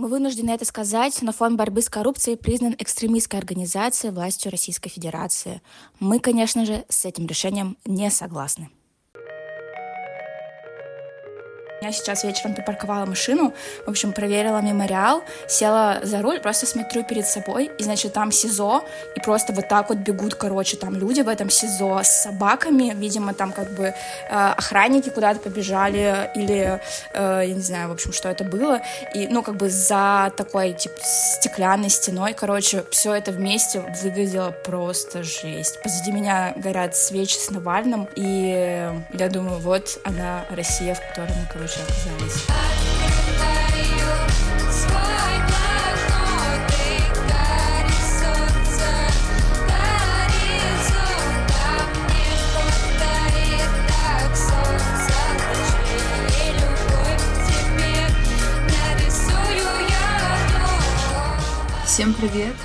[0.00, 5.60] Мы вынуждены это сказать, но фонд борьбы с коррупцией признан экстремистской организацией властью Российской Федерации.
[5.98, 8.70] Мы, конечно же, с этим решением не согласны.
[11.82, 13.54] Я сейчас вечером припарковала машину,
[13.86, 18.84] в общем, проверила мемориал, села за руль, просто смотрю перед собой, и, значит, там СИЗО,
[19.16, 23.32] и просто вот так вот бегут, короче, там люди в этом СИЗО с собаками, видимо,
[23.32, 23.94] там как бы э,
[24.28, 26.82] охранники куда-то побежали, или,
[27.14, 28.82] э, я не знаю, в общем, что это было,
[29.14, 35.22] и, ну, как бы за такой, типа, стеклянной стеной, короче, все это вместе выглядело просто
[35.22, 35.80] жесть.
[35.82, 41.48] Позади меня горят свечи с Навальным, и я думаю, вот она, Россия, в которой мы,
[41.50, 42.46] короче, уже оказались.
[61.84, 62.56] Всем привет!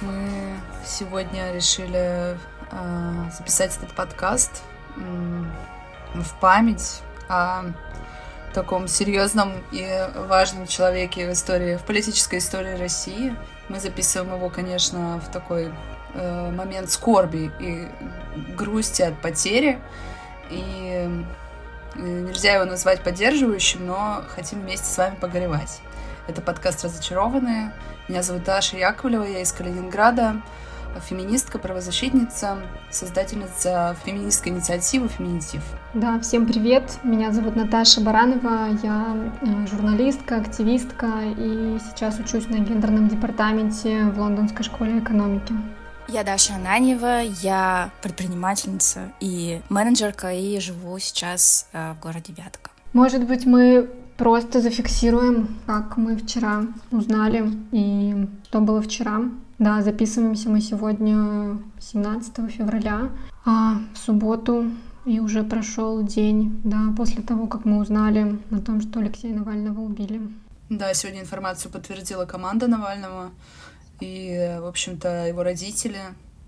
[0.00, 2.38] Мы сегодня решили
[2.70, 4.62] э, записать этот подкаст
[4.94, 7.72] в память о
[8.52, 13.34] таком серьезном и важном человеке в истории, в политической истории России.
[13.68, 15.70] Мы записываем его, конечно, в такой
[16.14, 17.86] э, момент скорби и
[18.56, 19.78] грусти от потери.
[20.50, 21.08] И
[21.94, 25.80] э, нельзя его назвать поддерживающим, но хотим вместе с вами погоревать.
[26.26, 27.72] Это подкаст «Разочарованные».
[28.08, 30.36] Меня зовут Даша Яковлева, я из Калининграда
[31.08, 32.58] феминистка, правозащитница,
[32.90, 35.62] создательница феминистской инициативы «Феминитив».
[35.94, 36.98] Да, всем привет.
[37.02, 38.68] Меня зовут Наташа Баранова.
[38.82, 45.54] Я э, журналистка, активистка и сейчас учусь на гендерном департаменте в Лондонской школе экономики.
[46.08, 52.70] Я Даша Ананьева, я предпринимательница и менеджерка, и живу сейчас э, в городе Вятка.
[52.94, 59.22] Может быть, мы просто зафиксируем, как мы вчера узнали и что было вчера.
[59.58, 63.10] Да, записываемся мы сегодня 17 февраля,
[63.44, 64.70] а в субботу
[65.04, 69.80] и уже прошел день, да, после того, как мы узнали о том, что Алексея Навального
[69.80, 70.20] убили.
[70.68, 73.30] Да, сегодня информацию подтвердила команда Навального
[74.00, 76.00] и, в общем-то, его родители.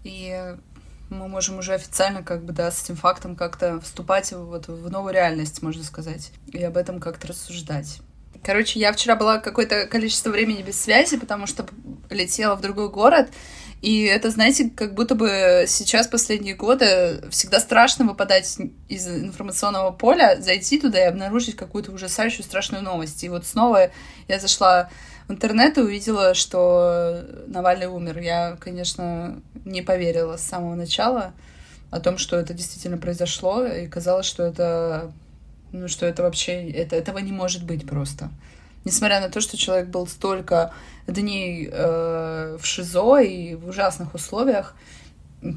[0.05, 0.55] И
[1.09, 5.15] мы можем уже официально как бы, да, с этим фактом как-то вступать вот в новую
[5.15, 8.03] реальность, можно сказать, и об этом как-то рассуждать.
[8.43, 11.67] Короче, я вчера была какое-то количество времени без связи, потому что
[12.09, 13.29] летела в другой город.
[13.83, 18.59] И это, знаете, как будто бы сейчас, последние годы, всегда страшно выпадать
[18.89, 23.25] из информационного поля, зайти туда и обнаружить какую-то ужасающую страшную новость.
[23.25, 23.91] И вот снова
[24.29, 24.91] я зашла
[25.29, 28.19] в интернет и увидела, что Навальный умер.
[28.19, 31.33] Я, конечно, не поверила с самого начала
[31.91, 35.11] о том, что это действительно произошло, и казалось, что это
[35.73, 38.31] ну, что это вообще, это, этого не может быть просто.
[38.85, 40.73] Несмотря на то, что человек был столько
[41.07, 44.75] дней э, в ШИЗО и в ужасных условиях,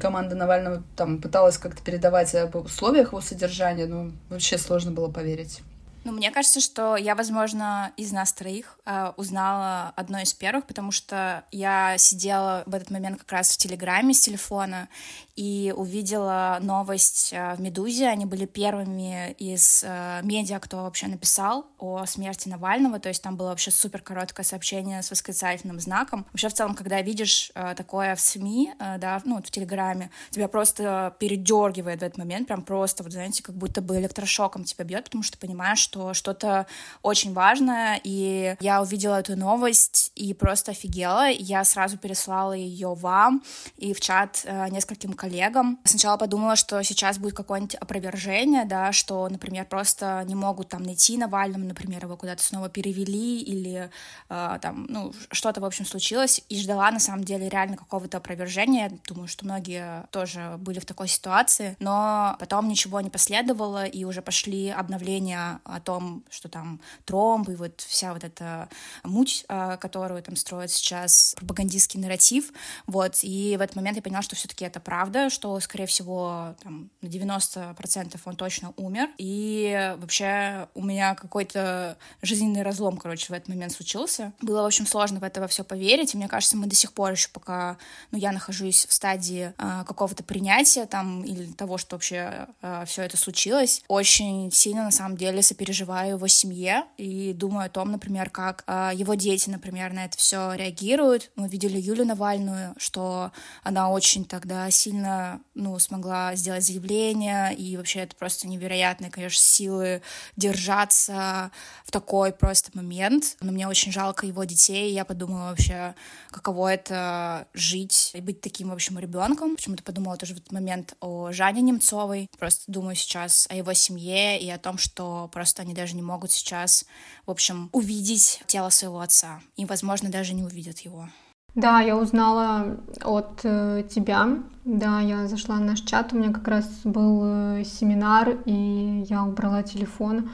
[0.00, 5.62] команда Навального там пыталась как-то передавать об условиях его содержания, но вообще сложно было поверить.
[6.04, 10.90] Ну, мне кажется, что я, возможно, из нас троих э, узнала одно из первых, потому
[10.90, 14.88] что я сидела в этот момент как раз в Телеграме с телефона
[15.34, 18.08] и увидела новость э, в «Медузе».
[18.08, 23.36] Они были первыми из э, медиа, кто вообще написал о смерти Навального, то есть там
[23.36, 26.26] было вообще супер короткое сообщение с восклицательным знаком.
[26.32, 30.10] Вообще, в целом, когда видишь э, такое в СМИ, э, да, ну, вот в Телеграме,
[30.30, 34.84] тебя просто передергивает в этот момент, прям просто, вот, знаете, как будто бы электрошоком тебя
[34.84, 36.66] бьет, потому что понимаешь, что что что-то
[37.02, 41.30] очень важное, и я увидела эту новость и просто офигела.
[41.30, 43.42] Я сразу переслала ее вам
[43.76, 45.78] и в чат э, нескольким коллегам.
[45.84, 51.16] Сначала подумала, что сейчас будет какое-нибудь опровержение, да, что, например, просто не могут там найти
[51.16, 53.90] Навального, например, его куда-то снова перевели или
[54.28, 58.90] э, там, ну, что-то, в общем, случилось, и ждала, на самом деле, реально какого-то опровержения.
[59.06, 64.22] Думаю, что многие тоже были в такой ситуации, но потом ничего не последовало, и уже
[64.22, 68.68] пошли обновления о том, что там тромб и вот вся вот эта
[69.02, 72.52] муть, а, которую там строят сейчас, пропагандистский нарратив,
[72.86, 76.54] вот, и в этот момент я поняла, что все таки это правда, что, скорее всего,
[76.62, 83.32] там, на 90% он точно умер, и вообще у меня какой-то жизненный разлом, короче, в
[83.32, 84.32] этот момент случился.
[84.40, 86.92] Было, в общем, сложно в это во все поверить, и мне кажется, мы до сих
[86.92, 87.76] пор еще пока,
[88.10, 93.02] ну, я нахожусь в стадии э, какого-то принятия там или того, что вообще э, все
[93.02, 97.90] это случилось, очень сильно, на самом деле, сопереживаю сопереживаю его семье и думаю о том,
[97.90, 101.30] например, как э, его дети, например, на это все реагируют.
[101.36, 103.32] Мы видели Юлю Навальную, что
[103.62, 110.02] она очень тогда сильно, ну, смогла сделать заявление, и вообще это просто невероятные, конечно, силы
[110.36, 111.50] держаться
[111.84, 113.36] в такой просто момент.
[113.40, 115.94] Но мне очень жалко его детей, я подумала вообще,
[116.30, 119.56] каково это жить и быть таким, в общем, ребенком.
[119.56, 122.28] Почему-то подумала тоже в этот момент о Жане Немцовой.
[122.38, 126.30] Просто думаю сейчас о его семье и о том, что просто они даже не могут
[126.30, 126.86] сейчас,
[127.26, 129.40] в общем, увидеть тело своего отца.
[129.56, 131.08] И, возможно, даже не увидят его.
[131.54, 134.28] Да, я узнала от э, тебя.
[134.64, 136.12] Да, я зашла в наш чат.
[136.12, 140.30] У меня как раз был э, семинар, и я убрала телефон.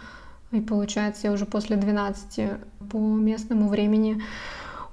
[0.51, 2.51] И получается, я уже после 12
[2.91, 4.23] по местному времени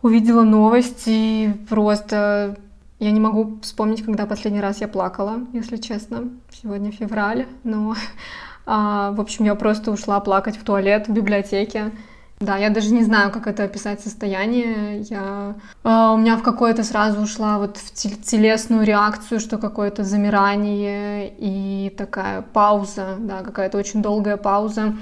[0.01, 2.57] увидела новость, и просто
[2.99, 6.29] я не могу вспомнить, когда последний раз я плакала, если честно.
[6.51, 7.95] Сегодня февраль, но,
[8.67, 11.91] а, в общем, я просто ушла плакать в туалет в библиотеке.
[12.39, 14.99] Да, я даже не знаю, как это описать состояние.
[15.01, 21.33] Я, э, у меня в какое-то сразу ушла вот в телесную реакцию, что какое-то замирание
[21.35, 24.95] и такая пауза, да, какая-то очень долгая пауза.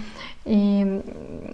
[0.45, 1.01] И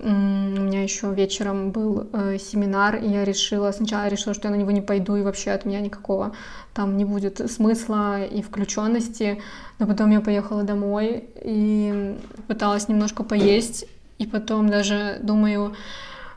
[0.03, 4.53] у меня еще вечером был э, семинар, и я решила, сначала я решила, что я
[4.53, 6.35] на него не пойду, и вообще от меня никакого
[6.75, 9.41] там не будет смысла и включенности.
[9.79, 12.17] Но потом я поехала домой и
[12.47, 13.87] пыталась немножко поесть,
[14.21, 15.73] и потом даже думаю,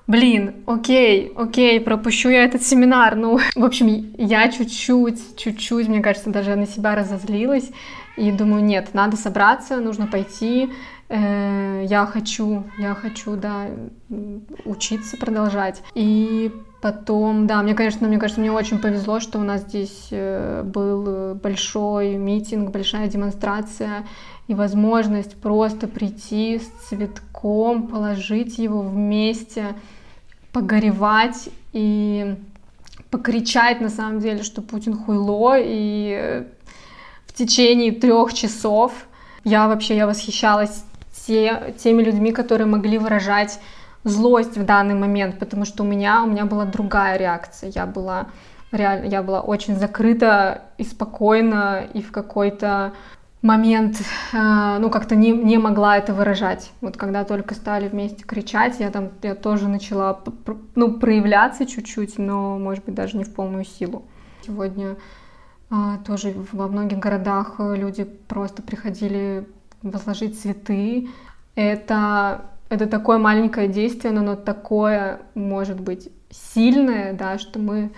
[0.07, 3.15] блин, окей, окей, пропущу я этот семинар.
[3.15, 7.71] Ну, в общем, я чуть-чуть, чуть-чуть, мне кажется, даже на себя разозлилась.
[8.17, 10.71] И думаю, нет, надо собраться, нужно пойти.
[11.11, 13.67] Э, я хочу, я хочу, да,
[14.65, 15.83] учиться, продолжать.
[15.95, 20.63] И потом, да, мне, конечно, мне кажется, мне очень повезло, что у нас здесь э,
[20.65, 24.07] был большой митинг, большая демонстрация
[24.47, 29.75] и возможность просто прийти с цветком, положить его вместе,
[30.53, 32.37] погоревать и
[33.11, 36.47] покричать на самом деле, что Путин хуйло, и
[37.27, 38.93] в течение трех часов
[39.45, 40.85] я вообще я восхищалась
[41.27, 43.61] те, теми людьми, которые могли выражать
[44.05, 47.71] злость в данный момент, потому что у меня, у меня была другая реакция.
[47.75, 48.27] Я была
[48.71, 52.93] реально, я была очень закрыта и спокойна, и в какой-то
[53.45, 54.01] момент,
[54.33, 56.73] э, ну, как-то не, не могла это выражать.
[56.81, 60.19] Вот когда только стали вместе кричать, я там, я тоже начала,
[60.75, 64.05] ну, проявляться чуть-чуть, но, может быть, даже не в полную силу.
[64.47, 64.97] Сегодня
[65.71, 69.47] а, тоже во многих городах люди просто приходили
[69.83, 71.11] возложить цветы.
[71.55, 77.91] Это, это такое маленькое действие, но оно такое, может быть, сильное, да, что мы,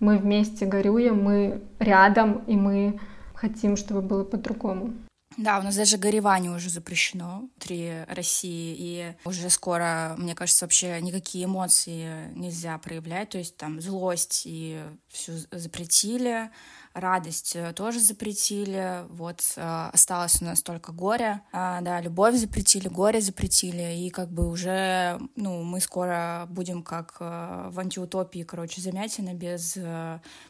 [0.00, 2.98] мы вместе горюем, мы рядом, и мы
[3.44, 4.92] хотим, чтобы было по-другому.
[5.36, 11.00] Да, у нас даже горевание уже запрещено внутри России, и уже скоро, мне кажется, вообще
[11.00, 16.50] никакие эмоции нельзя проявлять, то есть там злость и все запретили,
[16.92, 22.86] радость э, тоже запретили, вот э, осталось у нас только горе, а, да, любовь запретили,
[22.86, 28.80] горе запретили, и как бы уже, ну, мы скоро будем как э, в антиутопии, короче,
[28.80, 29.76] замятина без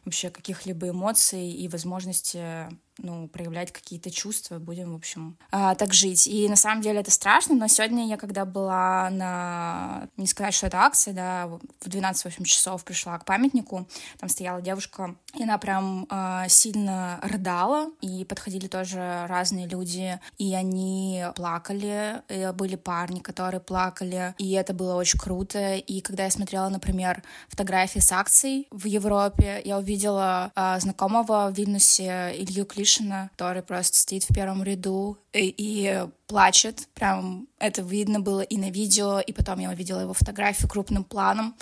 [0.05, 2.69] вообще каких-либо эмоций и возможности
[2.99, 6.27] ну, проявлять какие-то чувства, будем, в общем, а, так жить.
[6.27, 10.09] И на самом деле это страшно, но сегодня я, когда была на...
[10.17, 13.89] Не сказать, что это акция, да, в 12-8 часов пришла к памятнику,
[14.19, 20.55] там стояла девушка, и она прям э, сильно рыдала, и подходили тоже разные люди, и
[20.55, 25.75] они плакали, и были парни, которые плакали, и это было очень круто.
[25.75, 31.57] И когда я смотрела, например, фотографии с акций в Европе, я увидела э, знакомого в
[31.57, 36.87] Вильнюсе Илью Клиш Гришина, который просто стоит в первом ряду и, и плачет.
[36.93, 41.57] Прям это видно было и на видео, и потом я увидела его фотографию крупным планом.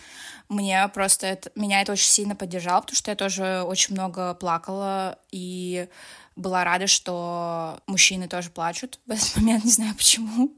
[0.48, 5.16] Мне просто это, меня это очень сильно поддержало, потому что я тоже очень много плакала,
[5.30, 5.88] и
[6.34, 10.50] была рада, что мужчины тоже плачут в этот момент, не знаю почему.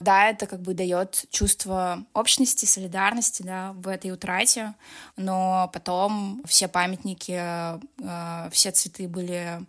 [0.00, 4.74] Да, это как бы дает чувство общности, солидарности, да, в этой утрате,
[5.16, 9.60] но потом все памятники, э, все цветы были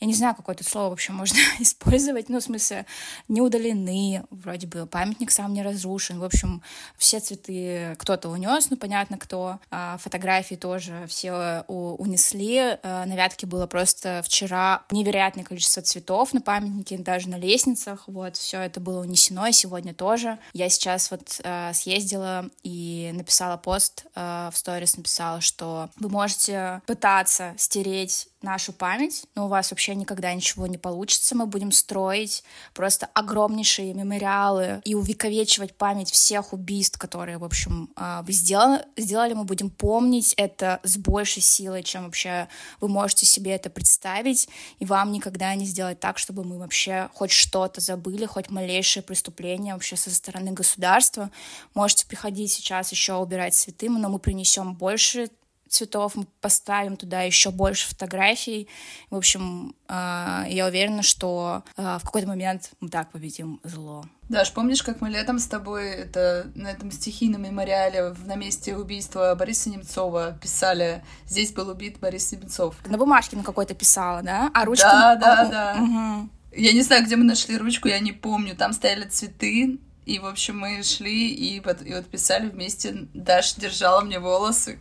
[0.00, 2.86] я не знаю, какое тут слово вообще можно использовать, ну, в смысле,
[3.28, 6.62] не удалены, вроде бы памятник сам не разрушен, в общем,
[6.96, 13.46] все цветы кто-то унес, ну, понятно, кто, а, фотографии тоже все унесли, а, на Вятке
[13.46, 19.00] было просто вчера невероятное количество цветов на памятнике, даже на лестницах, вот, все это было
[19.00, 20.38] унесено, и сегодня тоже.
[20.52, 27.54] Я сейчас вот а, съездила и написала пост в сторис, написала, что вы можете пытаться
[27.56, 31.34] стереть нашу память, но у вас вообще вообще никогда ничего не получится.
[31.34, 38.24] Мы будем строить просто огромнейшие мемориалы и увековечивать память всех убийств, которые, в общем, а,
[38.28, 38.84] сделали.
[38.96, 39.34] сделали.
[39.34, 42.48] Мы будем помнить это с большей силой, чем вообще
[42.80, 44.48] вы можете себе это представить.
[44.78, 49.74] И вам никогда не сделать так, чтобы мы вообще хоть что-то забыли, хоть малейшее преступление
[49.74, 51.30] вообще со стороны государства.
[51.74, 55.28] Можете приходить сейчас еще убирать цветы, но мы принесем больше
[55.74, 58.68] цветов, мы поставим туда еще больше фотографий.
[59.10, 64.04] В общем, а, я уверена, что а, в какой-то момент мы так победим зло.
[64.28, 69.34] Даш, помнишь, как мы летом с тобой это, на этом стихийном мемориале на месте убийства
[69.38, 72.76] Бориса Немцова писали «Здесь был убит Борис Немцов».
[72.86, 74.50] На бумажке на какой-то писала, да?
[74.54, 74.86] А ручку...
[74.86, 75.76] Да, да, да.
[75.82, 76.30] Угу.
[76.56, 78.56] Я не знаю, где мы нашли ручку, я не помню.
[78.56, 83.06] Там стояли цветы, и, в общем, мы шли и, и вот писали вместе.
[83.14, 84.78] Даша держала мне волосы.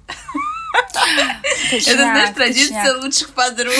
[1.71, 3.73] Это, знаешь, традиция лучших подруг.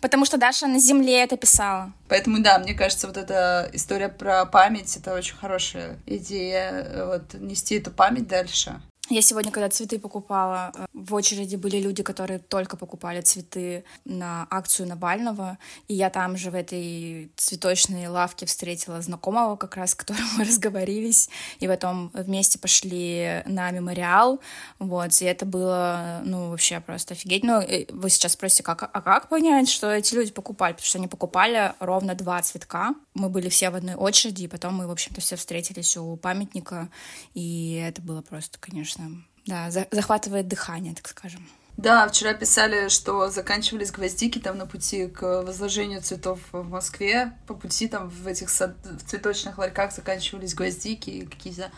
[0.00, 1.92] Потому что Даша на земле это писала.
[2.08, 7.76] Поэтому, да, мне кажется, вот эта история про память— это очень хорошая идея, вот, нести
[7.76, 8.80] эту память дальше.
[9.12, 14.46] Я сегодня, когда цветы покупала, э, в очереди были люди, которые только покупали цветы на
[14.48, 19.94] акцию Навального, и я там же в этой цветочной лавке встретила знакомого как раз, с
[19.94, 21.28] которым мы разговорились,
[21.60, 24.40] и потом вместе пошли на мемориал,
[24.78, 27.44] вот, и это было, ну, вообще просто офигеть.
[27.44, 30.72] Ну, вы сейчас спросите, как, а как понять, что эти люди покупали?
[30.72, 34.74] Потому что они покупали ровно два цветка, мы были все в одной очереди, и потом
[34.74, 36.88] мы, в общем-то, все встретились у памятника,
[37.34, 41.46] и это было просто, конечно, да, за захватывает дыхание, так скажем.
[41.76, 47.32] Да, вчера писали, что заканчивались гвоздики там на пути к возложению цветов в Москве.
[47.46, 48.76] По пути там в этих сад...
[48.84, 51.70] в цветочных ларьках заканчивались гвоздики и какие-то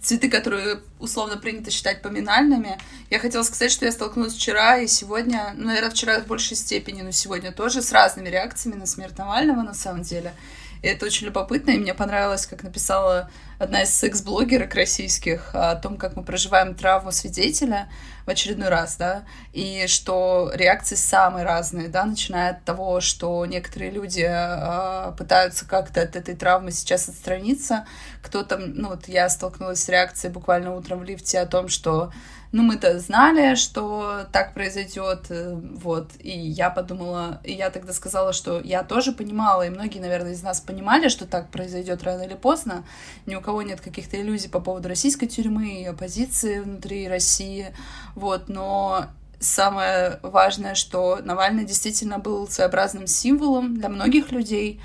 [0.00, 2.78] цветы, которые условно принято считать поминальными.
[3.08, 7.00] Я хотела сказать, что я столкнулась вчера и сегодня, ну, наверное, вчера в большей степени,
[7.00, 10.34] но сегодня тоже с разными реакциями на смерть Навального на самом деле.
[10.82, 15.98] И это очень любопытно, и мне понравилось, как написала одна из секс-блогерок российских о том,
[15.98, 17.90] как мы проживаем травму свидетеля
[18.24, 23.90] в очередной раз, да, и что реакции самые разные, да, начиная от того, что некоторые
[23.90, 27.86] люди э, пытаются как-то от этой травмы сейчас отстраниться,
[28.22, 32.12] кто-то, ну вот я столкнулась с реакцией буквально утром в лифте о том, что
[32.52, 38.32] ну, мы-то знали, что так произойдет, э, вот, и я подумала, и я тогда сказала,
[38.32, 42.34] что я тоже понимала, и многие, наверное, из нас понимали, что так произойдет рано или
[42.34, 42.84] поздно,
[43.26, 47.72] ни у кого нет каких-то иллюзий по поводу российской тюрьмы и оппозиции внутри России,
[48.16, 49.06] вот, но
[49.38, 54.80] самое важное, что Навальный действительно был своеобразным символом для многих людей,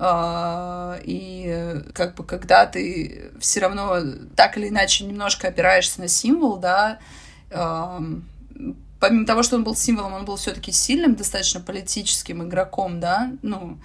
[0.00, 3.96] и как бы когда ты все равно
[4.36, 6.98] так или иначе немножко опираешься на символ, да,
[9.00, 13.78] помимо того, что он был символом, он был все-таки сильным, достаточно политическим игроком, да, ну,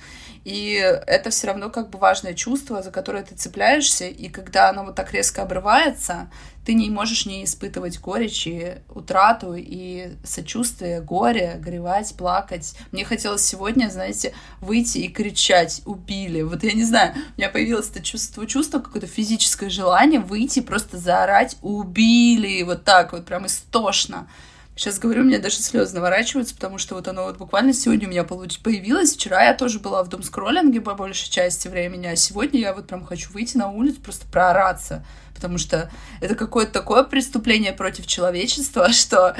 [0.44, 0.74] и
[1.08, 4.96] это все равно как бы важное чувство, за которое ты цепляешься, и когда оно вот
[4.96, 6.30] так резко обрывается,
[6.66, 12.76] ты не можешь не испытывать горечь и утрату, и сочувствие, горе, горевать, плакать.
[12.92, 16.42] Мне хотелось сегодня, знаете, выйти и кричать «убили».
[16.42, 20.98] Вот я не знаю, у меня появилось это чувство, чувство какое-то физическое желание выйти просто
[20.98, 22.64] заорать «убили».
[22.64, 24.28] Вот так вот, прям истошно.
[24.76, 28.12] Сейчас говорю, у меня даже слезы наворачиваются, потому что вот оно вот буквально сегодня у
[28.12, 29.14] меня появилось.
[29.14, 32.88] Вчера я тоже была в дом скроллинге по большей части времени, а сегодня я вот
[32.88, 38.90] прям хочу выйти на улицу, просто проораться, потому что это какое-то такое преступление против человечества,
[38.94, 39.36] что,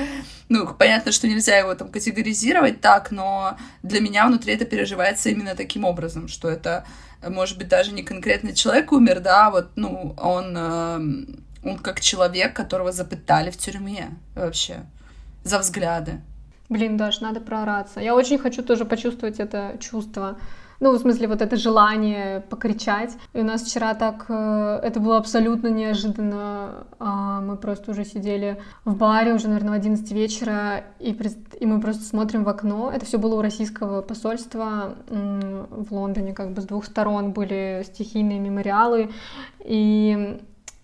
[0.50, 5.56] ну, понятно, что нельзя его там категоризировать так, но для меня внутри это переживается именно
[5.56, 6.86] таким образом, что это,
[7.28, 10.98] может быть, даже не конкретный человек умер, да, вот, ну, он, э,
[11.64, 14.86] он как человек, которого запытали в тюрьме вообще
[15.44, 16.22] за взгляды.
[16.70, 18.00] Блин, Даш, надо проораться.
[18.00, 20.38] Я очень хочу тоже почувствовать это чувство.
[20.80, 23.12] Ну, в смысле, вот это желание покричать.
[23.34, 24.26] И у нас вчера так...
[24.28, 26.86] Э, это было абсолютно неожиданно.
[27.00, 31.18] А, мы просто уже сидели в баре, уже, наверное, в 11 вечера, и,
[31.60, 32.92] и мы просто смотрим в окно.
[32.94, 38.40] Это все было у российского посольства в Лондоне, как бы с двух сторон были стихийные
[38.40, 39.10] мемориалы.
[39.64, 40.42] И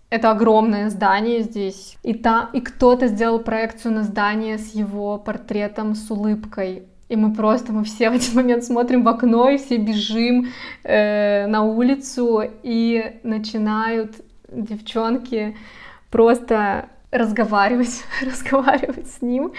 [0.10, 1.98] это огромное здание здесь.
[2.04, 6.84] И, та, и кто-то сделал проекцию на здание с его портретом с улыбкой.
[7.10, 10.48] И мы просто, мы все в этот момент смотрим в окно, и все бежим
[10.84, 14.16] э, на улицу, и начинают
[14.52, 15.58] девчонки
[16.12, 19.54] просто разговаривать, разговаривать с ним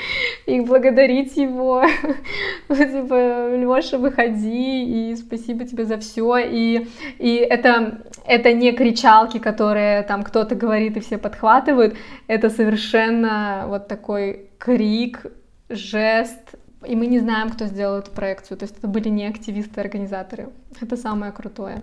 [0.47, 1.83] и благодарить его.
[2.69, 6.39] типа, Леша, выходи, и спасибо тебе за все.
[6.39, 6.89] И,
[7.19, 11.97] и это, это не кричалки, которые там кто-то говорит и все подхватывают.
[12.27, 15.27] Это совершенно вот такой крик,
[15.69, 16.55] жест,
[16.87, 18.59] И мы не знаем, кто сделал эту проекцию.
[18.59, 20.49] То есть это были не активисты-организаторы.
[20.81, 21.83] Это самое крутое.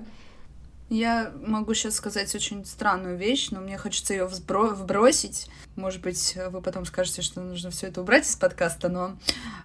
[0.90, 5.50] Я могу сейчас сказать очень странную вещь, но мне хочется ее вбросить.
[5.76, 9.18] Может быть, вы потом скажете, что нужно все это убрать из подкаста, но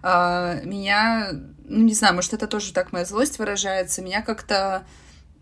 [0.03, 1.31] а, меня,
[1.65, 4.85] ну не знаю, может это тоже так моя злость выражается, меня как-то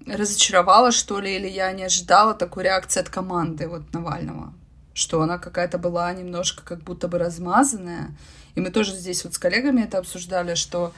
[0.07, 4.53] разочаровало, что ли, или я не ожидала такой реакции от команды вот Навального,
[4.93, 8.15] что она какая-то была немножко как будто бы размазанная.
[8.55, 10.93] И мы тоже здесь вот с коллегами это обсуждали, что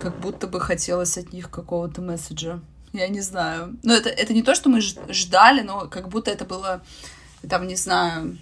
[0.00, 2.60] как будто бы хотелось от них какого-то месседжа.
[2.92, 3.76] Я не знаю.
[3.82, 6.82] Но это, это не то, что мы ждали, но как будто это было,
[7.48, 8.38] там, не знаю,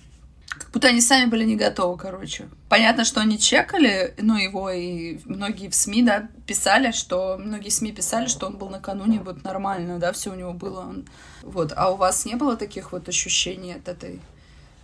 [0.59, 2.49] как будто они сами были не готовы, короче.
[2.69, 7.37] Понятно, что они чекали, ну, его, и многие в СМИ, да, писали, что...
[7.39, 10.81] Многие СМИ писали, что он был накануне вот нормально, да, все у него было.
[10.81, 11.07] Он,
[11.43, 11.73] вот.
[11.77, 14.21] А у вас не было таких вот ощущений от этой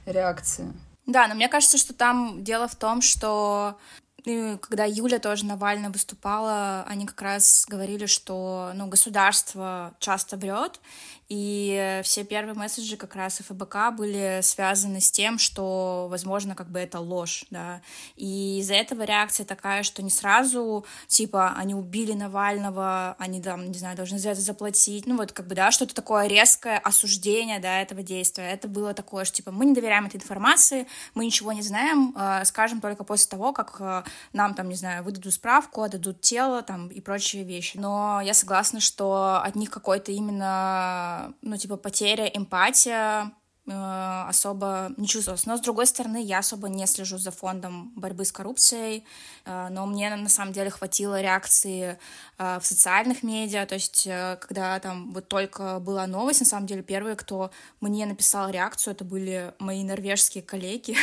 [0.04, 0.72] реакции?
[1.06, 3.78] Да, но мне кажется, что там дело в том, что
[4.24, 10.80] и когда Юля тоже Навальная выступала, они как раз говорили, что ну, государство часто врет,
[11.28, 16.78] и все первые месседжи как раз ФБК были связаны с тем, что, возможно, как бы
[16.78, 17.80] это ложь, да.
[18.16, 23.78] И из-за этого реакция такая, что не сразу, типа, они убили Навального, они там, не
[23.78, 27.80] знаю, должны за это заплатить, ну вот как бы, да, что-то такое резкое осуждение, да,
[27.80, 28.50] этого действия.
[28.52, 32.44] Это было такое, что, типа, мы не доверяем этой информации, мы ничего не знаем, э,
[32.44, 34.02] скажем только после того, как э,
[34.32, 37.76] нам, там, не знаю, выдадут справку, отдадут тело, там, и прочие вещи.
[37.76, 43.32] Но я согласна, что от них какой-то именно ну, типа, потеря, эмпатия
[43.66, 45.46] э, особо не чувствовалась.
[45.46, 49.04] Но, с другой стороны, я особо не слежу за фондом борьбы с коррупцией,
[49.44, 51.98] э, но мне, на самом деле, хватило реакции
[52.38, 54.08] э, в социальных медиа, то есть,
[54.40, 57.50] когда там вот только была новость, на самом деле, первые, кто
[57.80, 60.96] мне написал реакцию, это были мои норвежские коллеги,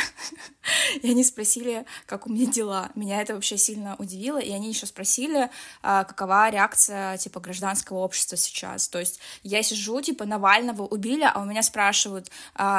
[1.02, 2.90] и они спросили, как у меня дела.
[2.94, 5.50] Меня это вообще сильно удивило, и они еще спросили,
[5.82, 8.88] какова реакция, типа, гражданского общества сейчас.
[8.88, 12.30] То есть я сижу, типа, Навального убили, а у меня спрашивают,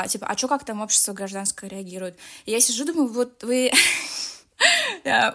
[0.07, 2.17] типа, а что как там общество гражданское реагирует?
[2.45, 3.71] И я сижу, думаю, вот вы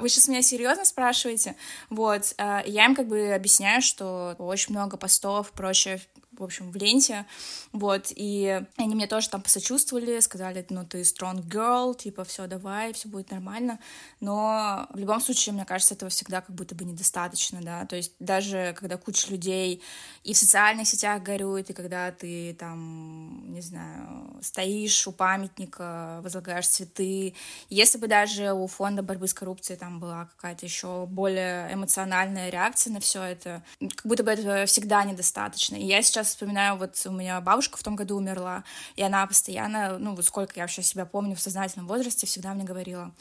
[0.00, 1.56] Вы сейчас меня серьезно спрашиваете?
[1.90, 6.00] Вот, я им как бы объясняю, что очень много постов, прочее
[6.40, 7.26] в общем, в ленте,
[7.72, 12.92] вот, и они мне тоже там посочувствовали, сказали, ну, ты strong girl, типа, все, давай,
[12.92, 13.78] все будет нормально,
[14.20, 18.12] но в любом случае, мне кажется, этого всегда как будто бы недостаточно, да, то есть
[18.18, 19.82] даже когда куча людей
[20.24, 26.68] и в социальных сетях горюет, и когда ты там, не знаю, стоишь у памятника, возлагаешь
[26.68, 27.34] цветы,
[27.68, 32.92] если бы даже у фонда борьбы с коррупцией там была какая-то еще более эмоциональная реакция
[32.92, 37.00] на все это, как будто бы этого всегда недостаточно, и я сейчас сейчас вспоминаю, вот
[37.06, 38.64] у меня бабушка в том году умерла,
[38.96, 42.64] и она постоянно, ну вот сколько я вообще себя помню в сознательном возрасте, всегда мне
[42.64, 43.12] говорила,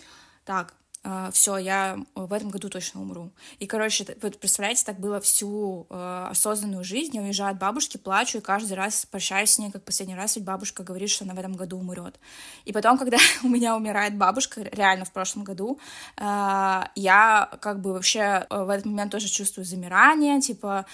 [0.44, 0.74] так,
[1.32, 3.32] все, я в этом году точно умру.
[3.60, 7.16] И, короче, вот представляете, так было всю uh, осознанную жизнь.
[7.16, 10.46] Я уезжаю от бабушки, плачу, и каждый раз прощаюсь с ней, как последний раз, ведь
[10.46, 12.20] бабушка говорит, что она в этом году умрет.
[12.66, 15.80] И потом, когда у меня умирает бабушка, реально в прошлом году,
[16.18, 20.86] uh, я как бы вообще в этот момент тоже чувствую замирание, типа,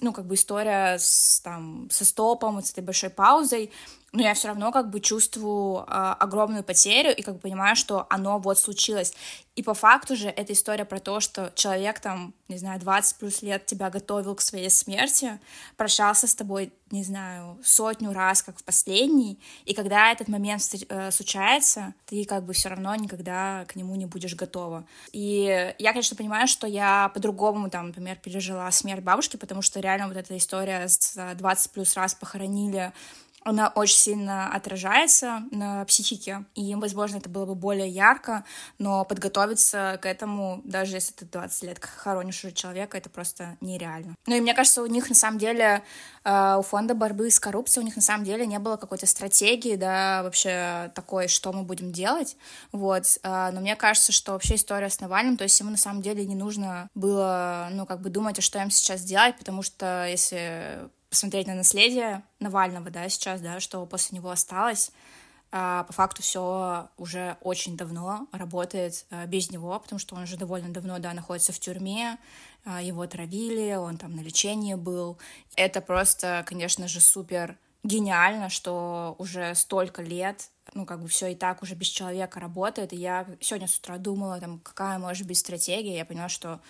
[0.00, 3.70] ну, как бы история с, там, со стопом, вот с этой большой паузой,
[4.12, 8.06] но я все равно как бы чувствую э, огромную потерю и как бы понимаю, что
[8.08, 9.12] оно вот случилось.
[9.54, 13.42] И по факту же эта история про то, что человек там, не знаю, 20 плюс
[13.42, 15.38] лет тебя готовил к своей смерти,
[15.76, 21.10] прощался с тобой, не знаю, сотню раз, как в последний, и когда этот момент э,
[21.10, 24.86] случается, ты как бы все равно никогда к нему не будешь готова.
[25.12, 30.08] И я, конечно, понимаю, что я по-другому там, например, пережила смерть бабушки, потому что реально
[30.08, 32.92] вот эта история с 20 плюс раз похоронили
[33.44, 38.44] она очень сильно отражается на психике, и, возможно, это было бы более ярко,
[38.78, 44.14] но подготовиться к этому, даже если ты 20 лет хоронишь уже человека, это просто нереально.
[44.26, 45.82] Ну и мне кажется, у них на самом деле,
[46.24, 49.76] э, у фонда борьбы с коррупцией, у них на самом деле не было какой-то стратегии,
[49.76, 52.36] да, вообще такой, что мы будем делать,
[52.72, 56.02] вот, э, но мне кажется, что вообще история с Навальным, то есть ему на самом
[56.02, 60.06] деле не нужно было, ну, как бы думать, а что им сейчас делать, потому что
[60.06, 64.92] если посмотреть на наследие Навального, да, сейчас, да, что после него осталось,
[65.50, 70.36] а, по факту все уже очень давно работает а, без него, потому что он уже
[70.36, 72.18] довольно давно, да, находится в тюрьме,
[72.64, 75.18] а, его отравили, он там на лечении был.
[75.56, 81.34] Это просто, конечно же, супер гениально, что уже столько лет ну, как бы все и
[81.34, 85.38] так уже без человека работает, и я сегодня с утра думала, там, какая может быть
[85.38, 86.60] стратегия, я поняла, что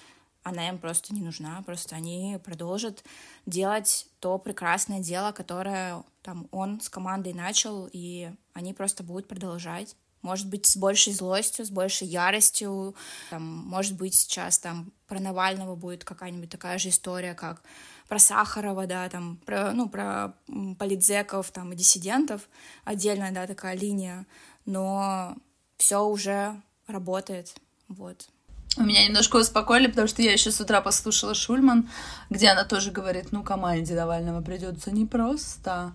[0.42, 3.05] она им просто не нужна, просто они продолжат
[3.46, 9.96] делать то прекрасное дело, которое там он с командой начал, и они просто будут продолжать.
[10.22, 12.94] может быть, с большей злостью, с большей яростью.
[13.31, 17.62] Там, может быть, сейчас там про Навального будет какая-нибудь такая же история, как
[18.09, 20.35] про Сахарова, да, там, про, ну, про
[20.79, 22.48] политзеков, там, и диссидентов,
[22.85, 24.27] отдельная, да, такая линия,
[24.64, 25.37] но
[25.77, 27.55] все уже работает,
[27.88, 28.29] вот.
[28.85, 31.88] Меня немножко успокоили, потому что я еще с утра послушала Шульман,
[32.31, 35.93] где она тоже говорит, ну, команде Навального придется непросто,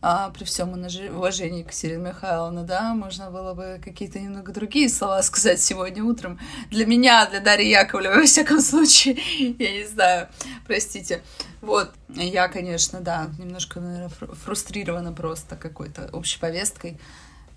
[0.00, 0.74] а, при всем
[1.16, 6.38] уважении к Сирии Михайловне, да, можно было бы какие-то немного другие слова сказать сегодня утром.
[6.70, 9.18] Для меня, для Дарьи Яковлевой, во всяком случае,
[9.58, 10.28] я не знаю,
[10.66, 11.22] простите.
[11.60, 14.10] Вот, я, конечно, да, немножко, наверное,
[14.44, 17.00] фрустрирована просто какой-то общей повесткой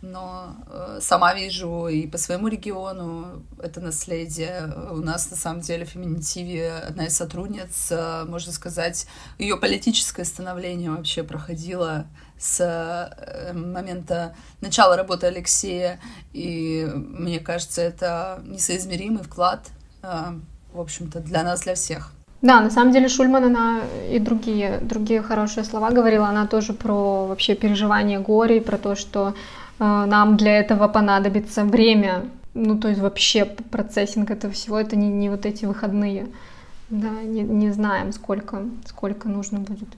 [0.01, 4.71] но э, сама вижу и по своему региону это наследие.
[4.91, 10.25] У нас, на самом деле, в Феминитиве одна из сотрудниц, э, можно сказать, ее политическое
[10.25, 12.07] становление вообще проходило
[12.39, 15.99] с э, момента начала работы Алексея,
[16.33, 19.69] и мне кажется, это несоизмеримый вклад,
[20.01, 22.11] в общем-то, для нас, для всех.
[22.41, 27.27] Да, на самом деле Шульман, она и другие, другие хорошие слова говорила, она тоже про
[27.27, 29.35] вообще переживание горя, и про то, что
[29.85, 35.29] нам для этого понадобится время, ну, то есть вообще процессинг этого всего, это не, не
[35.29, 36.27] вот эти выходные,
[36.89, 39.89] да, не, не знаем, сколько, сколько нужно будет.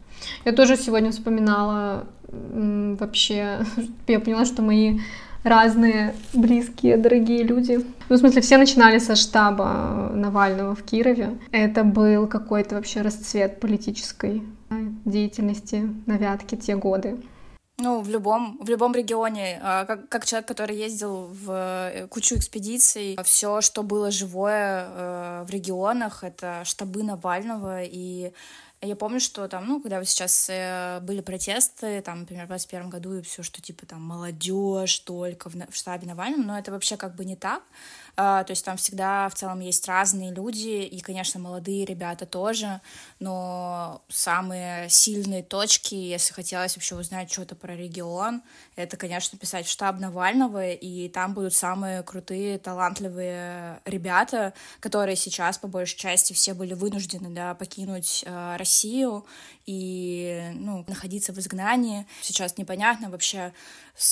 [0.46, 3.60] Я тоже сегодня вспоминала вообще,
[4.08, 5.00] я поняла, что мои
[5.44, 7.86] разные близкие, дорогие люди.
[8.10, 11.32] Ну, в смысле, все начинали со штаба Навального в Кирове.
[11.52, 14.44] Это был какой-то вообще расцвет политической
[15.06, 17.18] деятельности на Вятке те годы.
[17.78, 22.36] Ну, в любом, в любом регионе, а, как, как человек, который ездил в э, кучу
[22.36, 28.32] экспедиций, все, что было живое э, в регионах, это штабы Навального, и
[28.86, 32.90] я помню, что там, ну, когда вот сейчас э, были протесты, там, например, в 2021
[32.90, 36.96] году, и все, что типа там молодежь только в, в штабе Навального, но это вообще
[36.96, 37.64] как бы не так.
[38.16, 42.80] А, то есть там всегда в целом есть разные люди, и, конечно, молодые ребята тоже,
[43.20, 48.44] но самые сильные точки, если хотелось вообще узнать что-то про регион,
[48.76, 55.58] это, конечно, писать в штаб Навального, и там будут самые крутые, талантливые ребята, которые сейчас,
[55.58, 59.26] по большей части, все были вынуждены, да, покинуть э, Россию
[59.66, 62.06] и, ну, находиться в изгнании.
[62.22, 63.54] Сейчас непонятно вообще,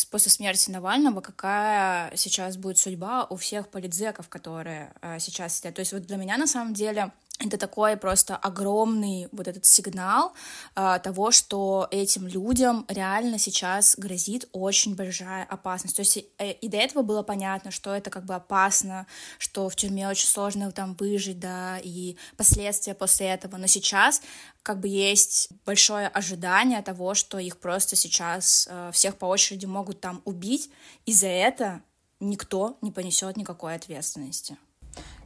[0.10, 5.76] после смерти Навального, какая сейчас будет судьба у всех политзеков, которые э, сейчас сидят.
[5.76, 10.34] То есть вот для меня на самом деле это такой просто огромный вот этот сигнал
[10.76, 15.96] э, того, что этим людям реально сейчас грозит очень большая опасность.
[15.96, 19.08] То есть э, и до этого было понятно, что это как бы опасно,
[19.40, 23.58] что в тюрьме очень сложно там выжить, да, и последствия после этого.
[23.58, 24.22] Но сейчас
[24.64, 30.00] как бы есть большое ожидание того, что их просто сейчас э, всех по очереди могут
[30.00, 30.70] там убить,
[31.08, 31.82] и за это
[32.22, 34.58] никто не понесет никакой ответственности.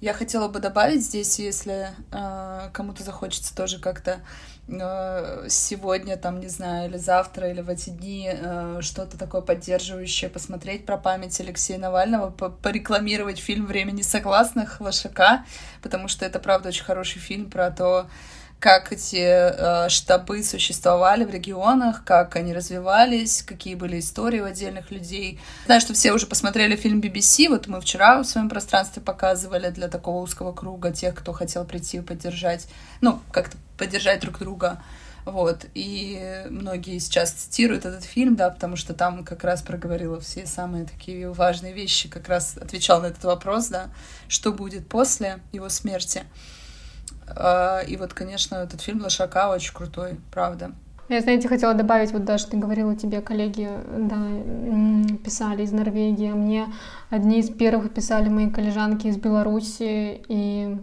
[0.01, 4.19] Я хотела бы добавить здесь, если э, кому-то захочется тоже как-то
[4.67, 10.29] э, сегодня, там, не знаю, или завтра, или в эти дни э, что-то такое поддерживающее
[10.29, 15.45] посмотреть про память Алексея Навального, порекламировать фильм «Время несогласных» Лошака,
[15.81, 18.07] потому что это, правда, очень хороший фильм про то,
[18.65, 24.89] как эти э, штабы существовали в регионах, как они развивались, какие были истории у отдельных
[24.89, 25.39] людей.
[25.67, 29.87] Знаю, что все уже посмотрели фильм BBC, вот мы вчера в своем пространстве показывали для
[29.87, 32.65] такого узкого круга тех, кто хотел прийти и поддержать,
[33.01, 34.81] ну, как-то поддержать друг друга.
[35.25, 40.47] Вот, и многие сейчас цитируют этот фильм, да, потому что там как раз проговорила все
[40.47, 43.89] самые такие важные вещи, как раз отвечал на этот вопрос, да,
[44.27, 46.23] что будет после его смерти.
[47.35, 50.71] А, и вот, конечно, этот фильм «Лошака» очень крутой, правда.
[51.07, 54.17] Я, знаете, хотела добавить, вот даже ты говорила, тебе коллеги да,
[55.23, 56.73] писали из Норвегии, а мне
[57.11, 60.77] одни из первых писали мои коллежанки из Беларуси и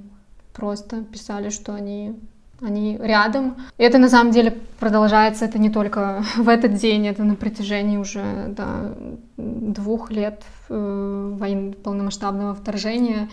[0.53, 2.15] просто писали, что они
[2.61, 3.57] они рядом.
[3.77, 7.97] И это на самом деле продолжается, это не только в этот день, это на протяжении
[7.97, 8.93] уже да,
[9.37, 13.29] двух лет э, войны полномасштабного вторжения.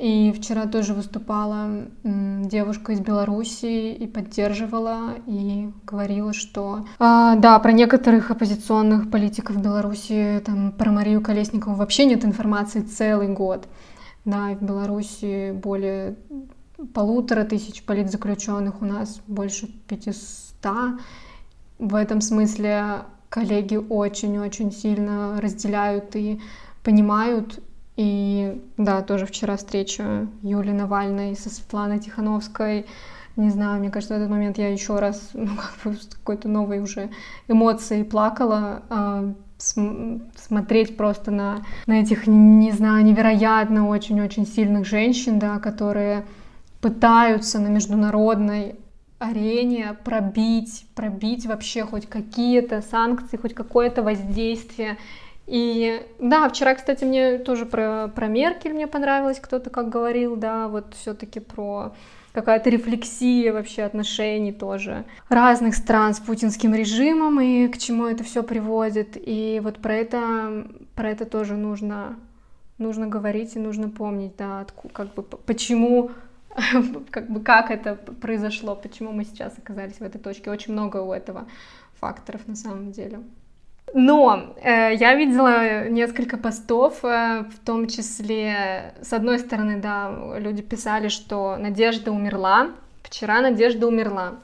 [0.00, 7.72] И вчера тоже выступала девушка из Беларуси и поддерживала, и говорила, что а, да, про
[7.72, 13.68] некоторых оппозиционных политиков Беларуси, там, про Марию Колесникову вообще нет информации целый год.
[14.24, 16.16] Да, в Беларуси более
[16.94, 20.14] полутора тысяч политзаключенных, у нас больше 500.
[21.78, 26.40] В этом смысле коллеги очень-очень сильно разделяют и
[26.82, 27.60] понимают
[28.00, 32.86] и да, тоже вчера встреча Юли Навальной со Светланой Тихановской.
[33.36, 36.48] Не знаю, мне кажется, в этот момент я еще раз, ну, как бы с какой-то
[36.48, 37.10] новой уже
[37.46, 38.82] эмоцией плакала.
[38.88, 46.24] А, смотреть просто на, на этих, не знаю, невероятно очень-очень сильных женщин, да, которые
[46.80, 48.76] пытаются на международной
[49.18, 54.96] арене пробить, пробить вообще хоть какие-то санкции, хоть какое-то воздействие.
[55.50, 60.68] И да, вчера, кстати, мне тоже про, про Меркель мне понравилось, кто-то как говорил, да,
[60.68, 61.92] вот все-таки про
[62.30, 68.44] какая-то рефлексия вообще отношений тоже разных стран с путинским режимом и к чему это все
[68.44, 69.16] приводит.
[69.16, 72.16] И вот про это, про это тоже нужно,
[72.78, 76.12] нужно говорить и нужно помнить, да, как бы почему
[77.10, 80.52] как бы как это произошло, почему мы сейчас оказались в этой точке.
[80.52, 81.48] Очень много у этого
[81.98, 83.18] факторов на самом деле.
[83.92, 90.62] Но э, я видела несколько постов, э, в том числе, с одной стороны, да, люди
[90.62, 92.70] писали, что Надежда умерла,
[93.02, 94.34] вчера Надежда умерла.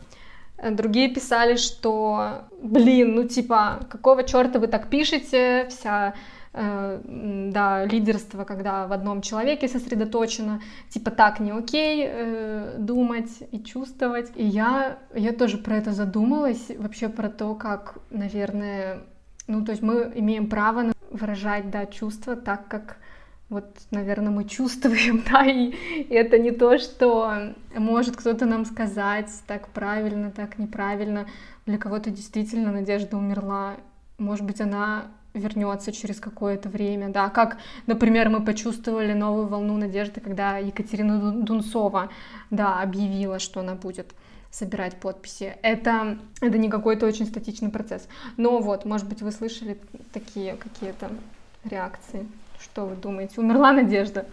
[0.59, 6.14] Э, другие писали, что, блин, ну типа, какого черта вы так пишете, вся
[6.52, 7.00] э,
[7.52, 14.32] да, лидерство, когда в одном человеке сосредоточено, типа так не окей э, думать и чувствовать.
[14.35, 19.04] И я, я тоже про это задумалась, вообще про то, как, наверное,
[19.46, 22.98] ну, то есть мы имеем право выражать, да, чувства так, как
[23.48, 29.30] вот, наверное, мы чувствуем, да, и, и это не то, что может кто-то нам сказать
[29.46, 31.26] так правильно, так неправильно.
[31.64, 33.76] Для кого-то действительно надежда умерла.
[34.18, 40.20] Может быть, она вернется через какое-то время, да, как, например, мы почувствовали новую волну надежды,
[40.20, 42.09] когда Екатерина Дунцова,
[42.50, 44.14] да, объявила, что она будет
[44.56, 45.56] собирать подписи.
[45.62, 48.08] Это, это не какой-то очень статичный процесс.
[48.36, 49.78] Но вот, может быть, вы слышали
[50.12, 51.10] такие какие-то
[51.64, 52.26] реакции.
[52.58, 53.40] Что вы думаете?
[53.40, 54.26] Умерла надежда?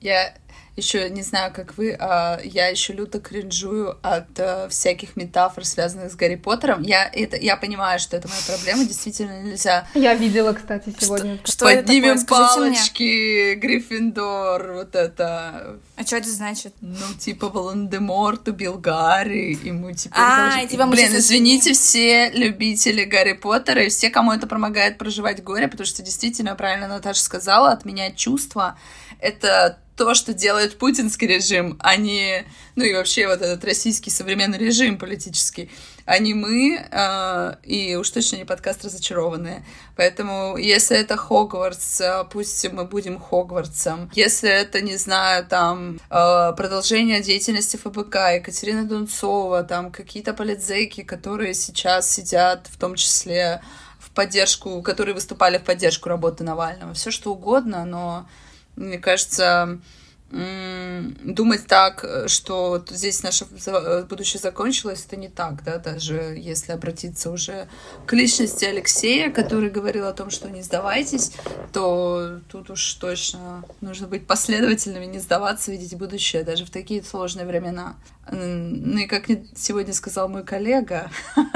[0.00, 0.34] Я
[0.76, 6.12] еще не знаю, как вы, а я еще люто кринжую от а, всяких метафор, связанных
[6.12, 6.82] с Гарри Поттером.
[6.82, 9.86] Я, это, я понимаю, что это моя проблема, действительно нельзя...
[9.94, 11.38] Я видела, кстати, сегодня.
[11.44, 12.48] Что, что Поднимем это такое?
[12.48, 15.78] палочки, Гриффиндор, вот это...
[15.96, 16.74] А что это значит?
[16.80, 20.18] Ну, типа Волан-де-Морт убил Гарри, и мы теперь...
[20.18, 20.68] А, должны...
[20.68, 25.68] типа мы Блин, извините все любители Гарри Поттера и все, кому это помогает проживать горе,
[25.68, 28.78] потому что действительно, правильно Наташа сказала, отменять чувства—
[29.20, 32.44] это то, что делает путинский режим, а не,
[32.76, 35.70] ну и вообще вот этот российский современный режим политический,
[36.04, 39.64] а не мы, э, и уж точно не подкаст «Разочарованные».
[39.96, 44.10] Поэтому, если это Хогвартс, э, пусть мы будем Хогвартсом.
[44.14, 51.54] Если это, не знаю, там, э, продолжение деятельности ФБК, Екатерина Дунцова, там, какие-то политзеки, которые
[51.54, 53.62] сейчас сидят, в том числе
[53.98, 56.94] в поддержку, которые выступали в поддержку работы Навального.
[56.94, 58.26] Все что угодно, но
[58.76, 59.78] мне кажется,
[60.30, 63.46] думать так, что здесь наше
[64.08, 67.68] будущее закончилось, это не так, да, даже если обратиться уже
[68.06, 71.32] к личности Алексея, который говорил о том, что не сдавайтесь,
[71.72, 77.46] то тут уж точно нужно быть последовательными, не сдаваться, видеть будущее даже в такие сложные
[77.46, 77.96] времена.
[78.30, 81.10] Ну и как сегодня сказал мой коллега,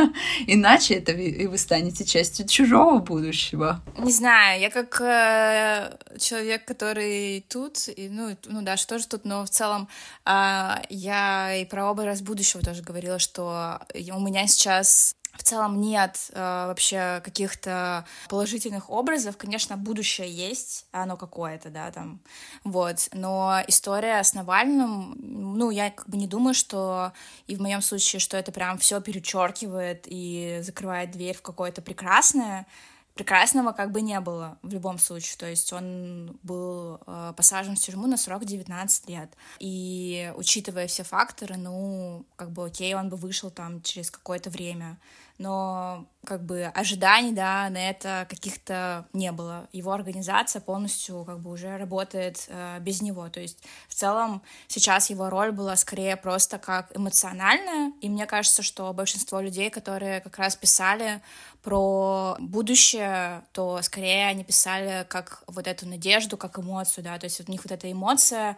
[0.47, 3.81] иначе это и вы станете частью чужого будущего.
[3.99, 9.25] Не знаю, я как э, человек, который тут, и, ну, ну да, что же тут,
[9.25, 9.89] но в целом
[10.27, 16.31] э, я и про образ будущего тоже говорила, что у меня сейчас в целом нет
[16.33, 19.37] э, вообще каких-то положительных образов.
[19.37, 22.21] Конечно, будущее есть, оно какое-то, да, там,
[22.63, 23.09] вот.
[23.13, 27.13] Но история с Навальным, ну, я как бы не думаю, что
[27.47, 32.67] и в моем случае, что это прям все перечеркивает и закрывает дверь в какое-то прекрасное
[33.15, 35.37] прекрасного как бы не было в любом случае.
[35.39, 39.31] То есть он был э, посажен в тюрьму на срок 19 лет.
[39.61, 44.99] И учитывая все факторы, ну, как бы окей, он бы вышел там через какое-то время
[45.39, 49.69] но как бы ожиданий, да, на это каких-то не было.
[49.73, 53.29] Его организация полностью как бы уже работает э, без него.
[53.29, 58.63] То есть в целом сейчас его роль была скорее просто как эмоциональная, и мне кажется,
[58.63, 61.21] что большинство людей, которые как раз писали
[61.63, 67.47] про будущее, то скорее они писали как вот эту надежду, как эмоцию, да, то есть
[67.47, 68.57] у них вот эта эмоция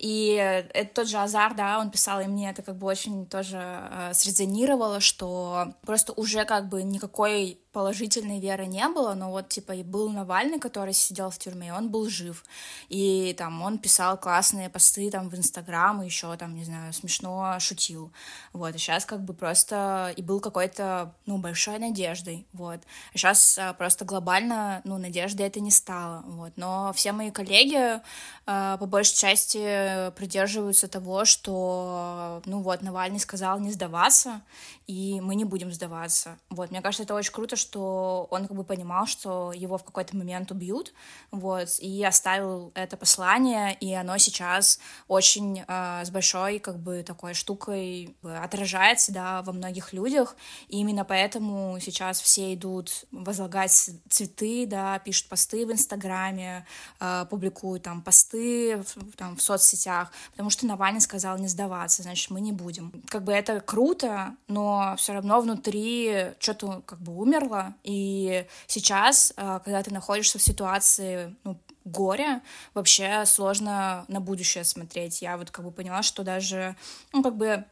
[0.00, 3.58] и это тот же Азар, да, он писал, и мне это как бы очень тоже
[3.60, 9.72] э, срезонировало, что просто уже как бы никакой положительной веры не было, но вот, типа,
[9.72, 12.44] и был Навальный, который сидел в тюрьме, он был жив,
[12.88, 17.56] и там он писал классные посты там в Инстаграм, и еще там, не знаю, смешно
[17.60, 18.12] шутил,
[18.52, 22.80] вот, и сейчас как бы просто и был какой-то, ну, большой надеждой, вот,
[23.14, 28.00] а сейчас а, просто глобально, ну, надежды это не стало, вот, но все мои коллеги
[28.46, 34.42] а, по большей части придерживаются того, что, ну, вот, Навальный сказал не сдаваться,
[34.90, 38.64] и мы не будем сдаваться, вот, мне кажется, это очень круто, что он как бы
[38.64, 40.92] понимал, что его в какой-то момент убьют,
[41.30, 47.34] вот, и оставил это послание, и оно сейчас очень э, с большой как бы такой
[47.34, 50.34] штукой отражается, да, во многих людях,
[50.66, 56.66] и именно поэтому сейчас все идут возлагать цветы, да, пишут посты в Инстаграме,
[56.98, 62.28] э, публикуют там посты в, там в соцсетях, потому что Навальный сказал не сдаваться, значит,
[62.32, 62.90] мы не будем.
[63.06, 69.60] Как бы это круто, но все равно внутри что-то как бы умерло, и сейчас, э,
[69.64, 72.42] когда ты находишься в ситуации, ну, горя,
[72.74, 75.22] вообще сложно на будущее смотреть.
[75.22, 76.76] Я вот как бы поняла, что даже,
[77.12, 77.64] ну, как бы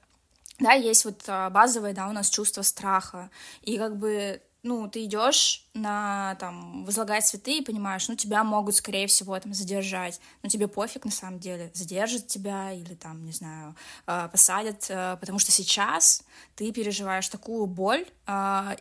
[0.58, 3.30] да, есть вот а, базовое, да, у нас чувство страха,
[3.62, 8.74] и как бы, ну, ты идешь на, там, возлагать цветы и понимаешь, ну, тебя могут,
[8.74, 13.32] скорее всего, там, задержать, но тебе пофиг, на самом деле, задержат тебя или, там, не
[13.32, 13.74] знаю,
[14.06, 16.22] а, посадят, а, потому что сейчас
[16.54, 18.06] ты переживаешь такую боль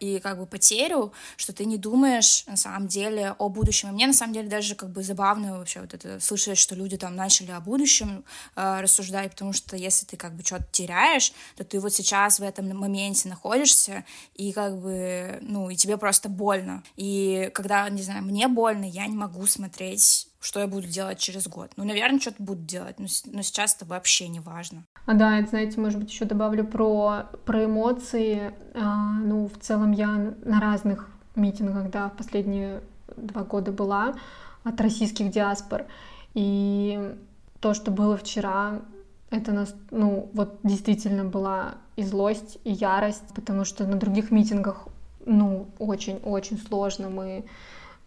[0.01, 3.89] и, как бы, потерю, что ты не думаешь, на самом деле, о будущем.
[3.89, 6.97] И мне, на самом деле, даже, как бы, забавно вообще вот это слышать, что люди
[6.97, 11.79] там начали о будущем рассуждать, потому что если ты, как бы, что-то теряешь, то ты
[11.79, 16.83] вот сейчас в этом моменте находишься, и, как бы, ну, тебе просто больно.
[16.95, 21.47] И когда, не знаю, мне больно, я не могу смотреть, что я буду делать через
[21.47, 21.71] год.
[21.77, 24.85] Ну, наверное, что-то буду делать, но, но сейчас это вообще не важно.
[25.05, 28.53] А да, это, знаете, может быть, еще добавлю про, про эмоции.
[28.75, 30.07] А, ну, в целом я
[30.43, 32.81] на разных митингах, да, в последние
[33.15, 34.15] два года была
[34.63, 35.85] от российских диаспор.
[36.33, 37.15] И
[37.59, 38.81] то, что было вчера,
[39.29, 44.87] это нас, ну, вот действительно была и злость, и ярость, потому что на других митингах
[45.27, 47.09] ну, очень-очень сложно.
[47.09, 47.45] Мы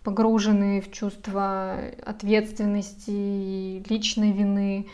[0.02, 4.88] погружены в чувство ответственности, личной вины,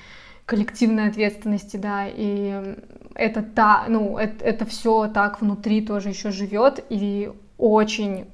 [0.45, 2.77] коллективной ответственности, да, и
[3.15, 8.27] это та, ну, это, это все так внутри тоже еще живет, и очень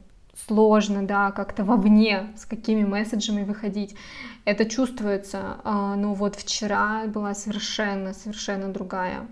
[0.46, 3.94] сложно, да, как-то вовне с какими месседжами выходить.
[4.44, 9.26] Это чувствуется, а, но вот вчера была совершенно, совершенно другая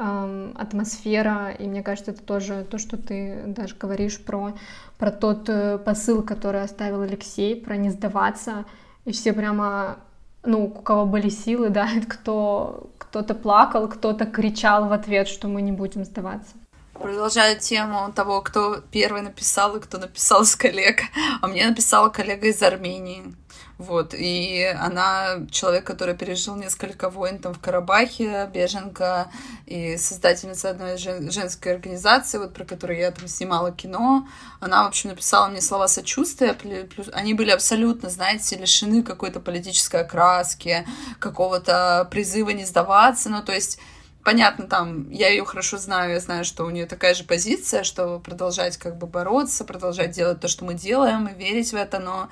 [0.00, 4.54] атмосфера, и мне кажется, это тоже то, что ты даже говоришь про,
[4.98, 8.64] про тот э, посыл, который оставил Алексей, про не сдаваться,
[9.04, 9.98] и все прямо,
[10.42, 15.60] ну, у кого были силы, да, кто, кто-то плакал, кто-то кричал в ответ, что мы
[15.60, 16.54] не будем сдаваться.
[16.94, 21.00] Продолжая тему того, кто первый написал и кто написал с коллег.
[21.40, 23.34] А мне написала коллега из Армении.
[23.80, 29.30] Вот, и она человек, который пережил несколько войн там в Карабахе, беженка
[29.64, 34.28] и создательница одной женской организации, вот про которую я там снимала кино.
[34.60, 40.02] Она, в общем, написала мне слова сочувствия, плюс они были абсолютно, знаете, лишены какой-то политической
[40.02, 40.86] окраски,
[41.18, 43.78] какого-то призыва не сдаваться, ну, то есть
[44.22, 48.18] понятно, там, я ее хорошо знаю, я знаю, что у нее такая же позиция, что
[48.18, 52.28] продолжать как бы бороться, продолжать делать то, что мы делаем, и верить в это, но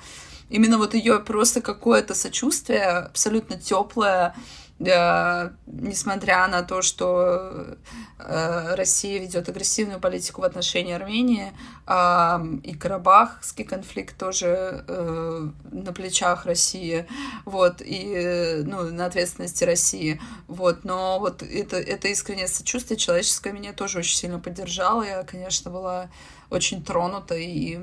[0.49, 4.35] именно вот ее просто какое-то сочувствие абсолютно теплое,
[4.79, 7.77] э, несмотря на то, что
[8.17, 11.51] э, Россия ведет агрессивную политику в отношении Армении,
[11.85, 17.07] э, и Карабахский конфликт тоже э, на плечах России,
[17.45, 23.73] вот, и, ну, на ответственности России, вот, но вот это, это искреннее сочувствие человеческое меня
[23.73, 26.09] тоже очень сильно поддержало, я, конечно, была
[26.49, 27.79] очень тронута и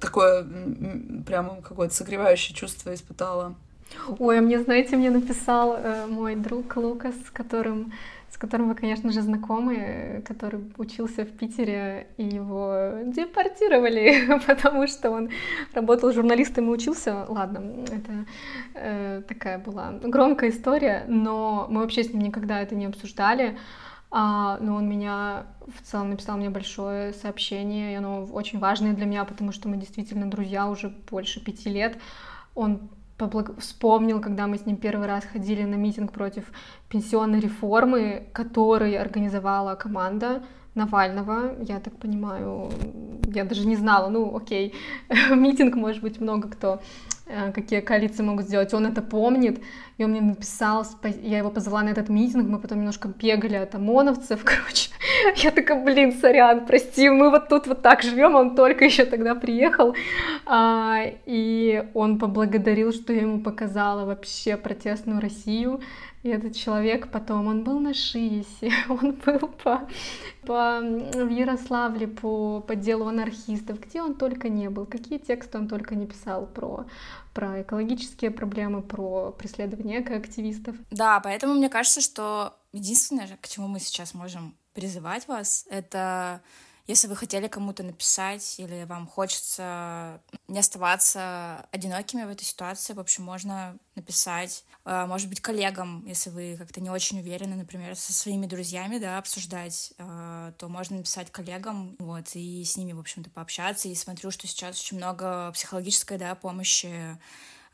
[0.00, 0.46] такое
[1.26, 3.54] прямо какое-то согревающее чувство испытала.
[4.18, 7.92] Ой, а мне, знаете, мне написал э, мой друг Лукас, с которым,
[8.30, 15.10] с которым вы, конечно же, знакомы, который учился в Питере, и его депортировали, потому что
[15.10, 15.30] он
[15.72, 17.26] работал журналистом и учился.
[17.28, 18.26] Ладно, это
[18.74, 23.56] э, такая была громкая история, но мы вообще с ним никогда это не обсуждали.
[24.10, 29.06] А, но он меня в целом написал мне большое сообщение, и оно очень важное для
[29.06, 31.98] меня, потому что мы действительно друзья уже больше пяти лет.
[32.54, 33.58] Он поблаг...
[33.58, 36.44] вспомнил, когда мы с ним первый раз ходили на митинг против
[36.88, 40.42] пенсионной реформы, который организовала команда
[40.74, 42.70] Навального, я так понимаю,
[43.34, 44.74] я даже не знала, ну окей,
[45.30, 46.80] митинг, может быть, много кто
[47.54, 48.72] какие коалиции могут сделать.
[48.74, 49.60] Он это помнит,
[49.98, 50.86] и он мне написал,
[51.22, 54.90] я его позвала на этот митинг, мы потом немножко бегали от ОМОНовцев, короче.
[55.36, 59.34] Я такая, блин, сорян, прости, мы вот тут вот так живем, он только еще тогда
[59.34, 59.94] приехал.
[60.44, 65.80] А, и он поблагодарил, что я ему показала вообще протестную Россию,
[66.22, 69.88] и этот человек потом, он был на Шиесе, он был по,
[70.42, 75.68] по, в Ярославле по, по делу анархистов, где он только не был, какие тексты он
[75.68, 76.86] только не писал про,
[77.32, 80.76] про экологические проблемы, про преследование экоактивистов.
[80.90, 86.42] Да, поэтому мне кажется, что единственное, к чему мы сейчас можем призывать вас, это
[86.86, 93.00] если вы хотели кому-то написать или вам хочется не оставаться одинокими в этой ситуации, в
[93.00, 98.12] общем, можно написать, а, может быть, коллегам, если вы как-то не очень уверены, например, со
[98.12, 103.30] своими друзьями, да, обсуждать, а, то можно написать коллегам, вот, и с ними, в общем-то,
[103.30, 103.88] пообщаться.
[103.88, 107.18] И смотрю, что сейчас очень много психологической, да, помощи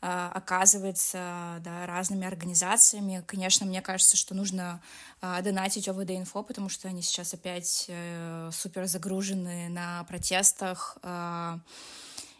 [0.05, 3.23] оказывается да, разными организациями.
[3.25, 4.81] Конечно, мне кажется, что нужно
[5.21, 11.57] а, донатить ОВД-инфо, потому что они сейчас опять э, супер загружены на протестах э,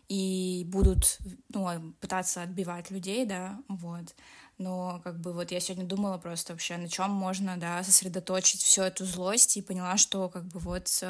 [0.09, 1.19] и будут
[1.53, 4.13] ну, пытаться отбивать людей, да, вот.
[4.57, 8.81] Но как бы вот я сегодня думала просто вообще, на чем можно, да, сосредоточить всю
[8.81, 11.01] эту злость и поняла, что как бы вот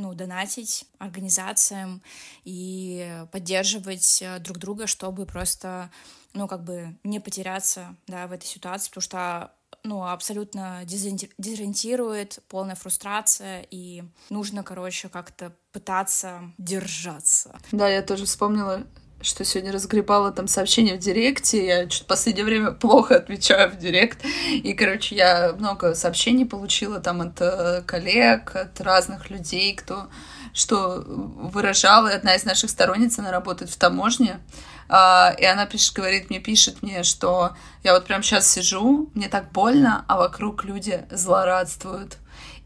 [0.00, 2.02] ну, донатить организациям
[2.44, 5.90] и поддерживать э, друг друга, чтобы просто,
[6.32, 12.74] ну, как бы не потеряться, да, в этой ситуации, потому что ну, абсолютно дезориентирует, полная
[12.74, 17.58] фрустрация, и нужно, короче, как-то пытаться держаться.
[17.72, 18.86] Да, я тоже вспомнила
[19.22, 21.66] что сегодня разгребала там сообщения в директе.
[21.66, 24.24] Я что-то в последнее время плохо отвечаю в директ.
[24.50, 30.08] И, короче, я много сообщений получила там от э, коллег, от разных людей, кто
[30.52, 32.10] что выражала.
[32.10, 34.40] Одна из наших сторонниц, она работает в таможне.
[34.88, 37.54] Uh, и она пишет, говорит мне, пишет мне, что
[37.84, 42.18] я вот прям сейчас сижу, мне так больно, а вокруг люди злорадствуют.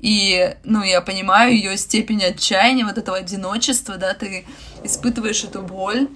[0.05, 4.45] И, ну, я понимаю ее степень отчаяния, вот этого одиночества, да, ты
[4.83, 6.09] испытываешь эту боль,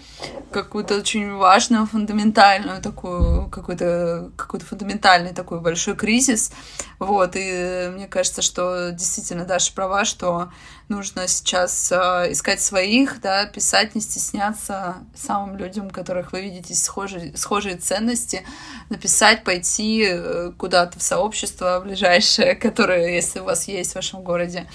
[0.52, 6.52] какую-то очень важную, фундаментальную такую, какой-то какой фундаментальный такой большой кризис,
[6.98, 10.50] вот, и мне кажется, что действительно Даша права, что
[10.88, 17.36] нужно сейчас э, искать своих, да, писать, не стесняться самым людям, которых вы видите схожие,
[17.36, 18.44] схожие ценности,
[18.88, 24.66] написать, пойти э, куда-то в сообщество ближайшее, которое, если у вас есть в вашем городе,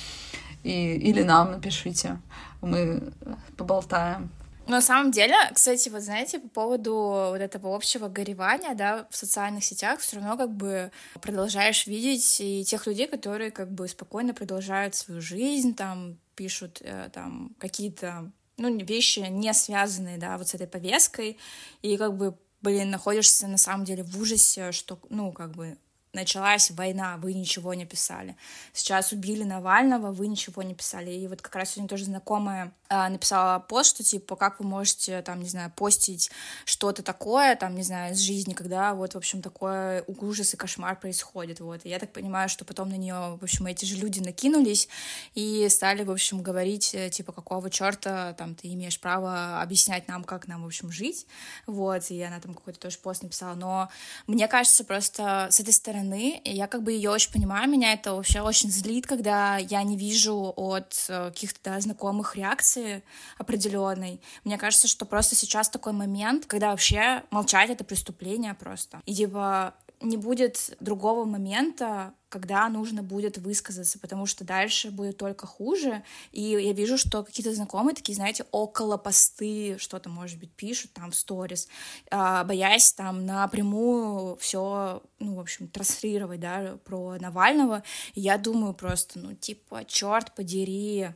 [0.64, 2.20] и, или нам напишите.
[2.62, 3.12] Мы
[3.58, 4.30] поболтаем.
[4.66, 9.18] Но на самом деле, кстати, вот знаете, по поводу вот этого общего горевания, да, в
[9.18, 10.92] социальных сетях все равно как бы
[11.22, 17.10] продолжаешь видеть и тех людей, которые как бы спокойно продолжают свою жизнь, там, пишут э,
[17.12, 21.38] там какие-то, ну, вещи не связанные, да, вот с этой повесткой,
[21.82, 25.78] и как бы, блин, находишься на самом деле в ужасе, что, ну, как бы
[26.14, 28.36] началась война, вы ничего не писали.
[28.72, 31.12] Сейчас убили Навального, вы ничего не писали.
[31.12, 35.24] И вот как раз сегодня тоже знакомая э, написала пост, что типа, как вы можете,
[35.24, 36.30] там, не знаю, постить
[36.66, 41.00] что-то такое, там, не знаю, из жизни, когда вот, в общем, такое ужас и кошмар
[41.00, 41.82] происходит, вот.
[41.84, 44.90] И я так понимаю, что потом на нее, в общем, эти же люди накинулись
[45.34, 50.24] и стали, в общем, говорить, э, типа, какого черта, там, ты имеешь право объяснять нам,
[50.24, 51.26] как нам, в общем, жить,
[51.66, 52.12] вот.
[52.12, 53.56] И она там какой-то тоже пост написала.
[53.56, 53.90] Но
[54.28, 58.14] мне кажется, просто с этой стороны стороны, я как бы ее очень понимаю, меня это
[58.14, 63.04] вообще очень злит, когда я не вижу от э, каких-то да, знакомых реакции
[63.38, 64.22] определенной.
[64.44, 69.02] Мне кажется, что просто сейчас такой момент, когда вообще молчать это преступление просто.
[69.06, 69.74] И типа
[70.04, 76.04] не будет другого момента, когда нужно будет высказаться, потому что дальше будет только хуже.
[76.32, 81.12] И я вижу, что какие-то знакомые такие, знаете, около посты что-то, может быть, пишут там
[81.12, 81.68] в сторис,
[82.12, 87.84] а, боясь там напрямую все, ну, в общем, транслировать, да, про Навального.
[88.16, 91.10] И я думаю просто, ну, типа, черт подери,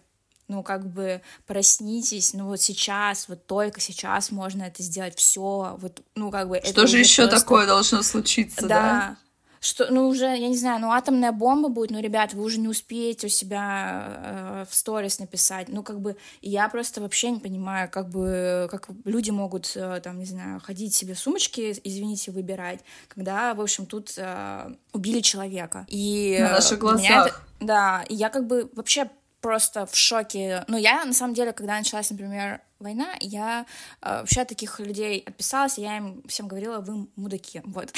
[0.48, 6.02] ну, как бы проснитесь, ну, вот сейчас, вот только сейчас можно это сделать, все, вот,
[6.16, 6.62] ну, как бы...
[6.64, 7.40] Что же еще просто...
[7.40, 8.68] такое должно случиться, да?
[8.68, 9.18] да?
[9.60, 12.68] Что, ну, уже, я не знаю, ну, атомная бомба будет, ну, ребят, вы уже не
[12.68, 17.90] успеете у себя э, в сторис написать, ну, как бы, я просто вообще не понимаю,
[17.90, 23.54] как бы, как люди могут, э, там, не знаю, ходить себе сумочки, извините, выбирать, когда,
[23.56, 25.86] в общем, тут э, убили человека.
[25.90, 27.28] И На наших глазах.
[27.28, 29.10] Это, да, и я как бы вообще
[29.42, 30.66] просто в шоке.
[30.68, 33.66] Ну, я, на самом деле, когда началась, например, война, я
[34.02, 37.94] э, вообще от таких людей отписалась, я им всем говорила, вы мудаки, вот.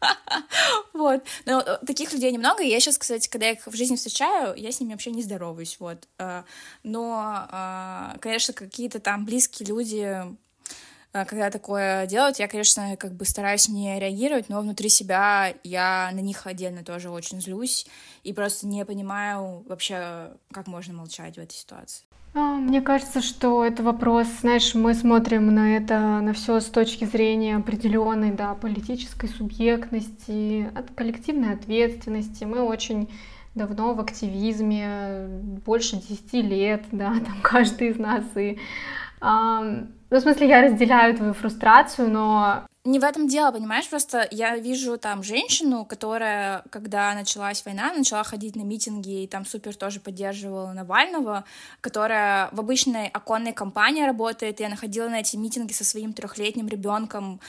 [0.92, 1.22] вот.
[1.46, 4.72] Но э, таких людей немного, я сейчас, кстати, когда я их в жизни встречаю, я
[4.72, 6.08] с ними вообще не здороваюсь, вот.
[6.18, 6.44] Э,
[6.82, 10.24] но, э, конечно, какие-то там близкие люди
[11.12, 16.20] когда такое делают, я, конечно, как бы стараюсь не реагировать, но внутри себя я на
[16.20, 17.86] них отдельно тоже очень злюсь
[18.22, 22.04] и просто не понимаю вообще, как можно молчать в этой ситуации.
[22.32, 27.04] А, мне кажется, что это вопрос, знаешь, мы смотрим на это, на все с точки
[27.04, 32.44] зрения определенной, да, политической субъектности, от коллективной ответственности.
[32.44, 33.08] Мы очень
[33.56, 35.26] давно в активизме,
[35.64, 38.58] больше 10 лет, да, там каждый из нас, и
[40.10, 43.86] ну, в смысле, я разделяю твою фрустрацию, но Не в этом дело, понимаешь?
[43.90, 49.44] Просто я вижу там женщину, которая, когда началась война, начала ходить на митинги и там
[49.44, 51.44] супер тоже поддерживала Навального,
[51.82, 56.68] которая в обычной оконной компании работает, и она ходила на эти митинги со своим трехлетним
[56.68, 57.42] ребенком,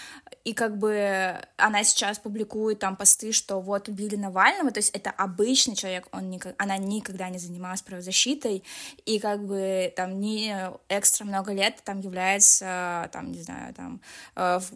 [0.43, 5.11] и как бы она сейчас публикует там посты, что вот убили Навального, то есть это
[5.11, 8.65] обычный человек, он никак, она никогда не занималась правозащитой,
[9.05, 14.01] и как бы там не экстра много лет там является, там, не знаю, там,
[14.35, 14.71] э, в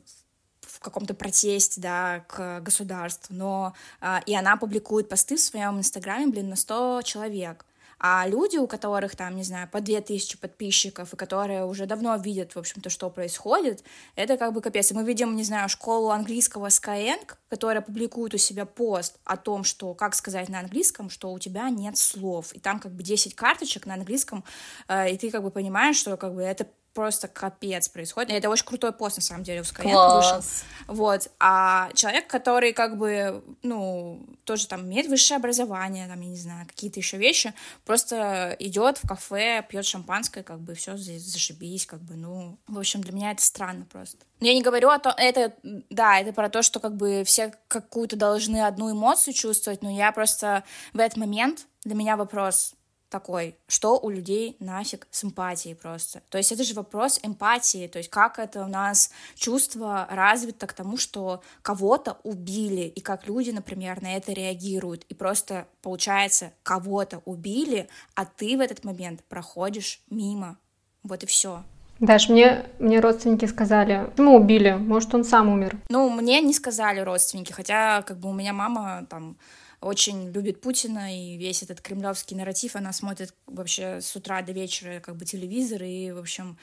[0.86, 6.50] каком-то протесте, да, к государству, но а, и она публикует посты в своем инстаграме, блин,
[6.50, 7.66] на 100 человек.
[7.98, 12.54] А люди, у которых там, не знаю, по 2000 подписчиков, и которые уже давно видят,
[12.54, 13.84] в общем-то, что происходит,
[14.16, 14.92] это как бы капец.
[14.92, 19.64] И мы видим, не знаю, школу английского Skyeng, которая публикует у себя пост о том,
[19.64, 22.54] что, как сказать на английском, что у тебя нет слов.
[22.54, 24.44] И там как бы 10 карточек на английском,
[24.88, 28.32] э, и ты как бы понимаешь, что как бы это просто капец происходит.
[28.32, 30.42] И это очень крутой пост, на самом деле, у Skyeng вышел.
[30.88, 31.30] Вот.
[31.40, 36.66] А человек, который как бы, ну, тоже там имеет высшее образование, там, я не знаю,
[36.66, 37.54] какие-то еще вещи,
[37.86, 42.80] просто идет в кафе, пьет шампанское, как бы все здесь зашибись, как бы, ну, в
[42.80, 44.26] общем, для меня это странно просто.
[44.40, 45.54] Я не говорю о том, это,
[45.90, 50.14] да, это про то, что как бы все какую-то должны одну эмоцию чувствовать, но я
[50.14, 52.74] просто в этот момент для меня вопрос,
[53.16, 56.22] такой, что у людей нафиг с эмпатией просто.
[56.30, 60.74] То есть это же вопрос эмпатии, то есть как это у нас чувство развито к
[60.74, 65.06] тому, что кого-то убили, и как люди, например, на это реагируют.
[65.08, 70.58] И просто, получается, кого-то убили, а ты в этот момент проходишь мимо.
[71.04, 71.64] Вот и все.
[72.02, 74.72] Даш, мне, мне родственники сказали, почему убили?
[74.72, 75.78] Может, он сам умер?
[75.88, 79.38] Ну, мне не сказали родственники, хотя как бы у меня мама там
[79.86, 82.76] очень любит Путина и весь этот кремлевский нарратив.
[82.76, 86.58] Она смотрит вообще с утра до вечера как бы телевизор и, в общем,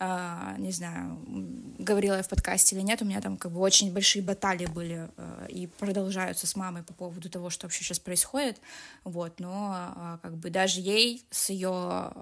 [0.00, 1.18] Uh, не знаю,
[1.80, 5.10] говорила я в подкасте или нет, у меня там как бы очень большие баталии были
[5.16, 8.60] uh, и продолжаются с мамой по поводу того, что вообще сейчас происходит,
[9.02, 12.12] вот, но uh, как бы даже ей с ее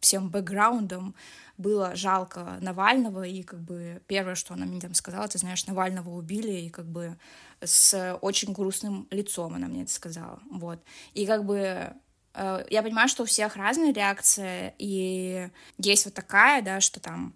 [0.00, 1.14] всем бэкграундом
[1.58, 6.08] было жалко Навального, и как бы первое, что она мне там сказала, ты знаешь, Навального
[6.08, 7.18] убили, и как бы
[7.66, 10.80] с очень грустным лицом она мне это сказала, вот.
[11.14, 11.92] И как бы
[12.34, 15.48] э, я понимаю, что у всех разная реакция, и
[15.78, 17.34] есть вот такая, да, что там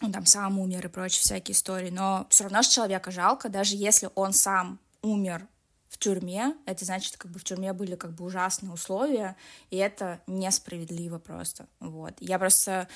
[0.00, 3.76] он там сам умер и прочие всякие истории, но все равно же человека жалко, даже
[3.76, 5.46] если он сам умер
[5.88, 9.36] в тюрьме, это значит, как бы в тюрьме были как бы ужасные условия,
[9.70, 12.14] и это несправедливо просто, вот.
[12.20, 12.88] Я просто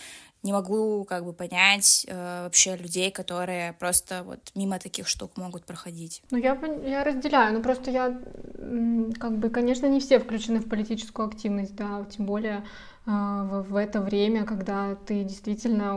[0.43, 5.65] не могу как бы понять э, вообще людей, которые просто вот мимо таких штук могут
[5.65, 6.23] проходить.
[6.31, 8.19] Ну, я, я разделяю, ну просто я,
[9.19, 12.65] как бы, конечно, не все включены в политическую активность, да, тем более
[13.05, 15.97] а, в, в это время, когда ты действительно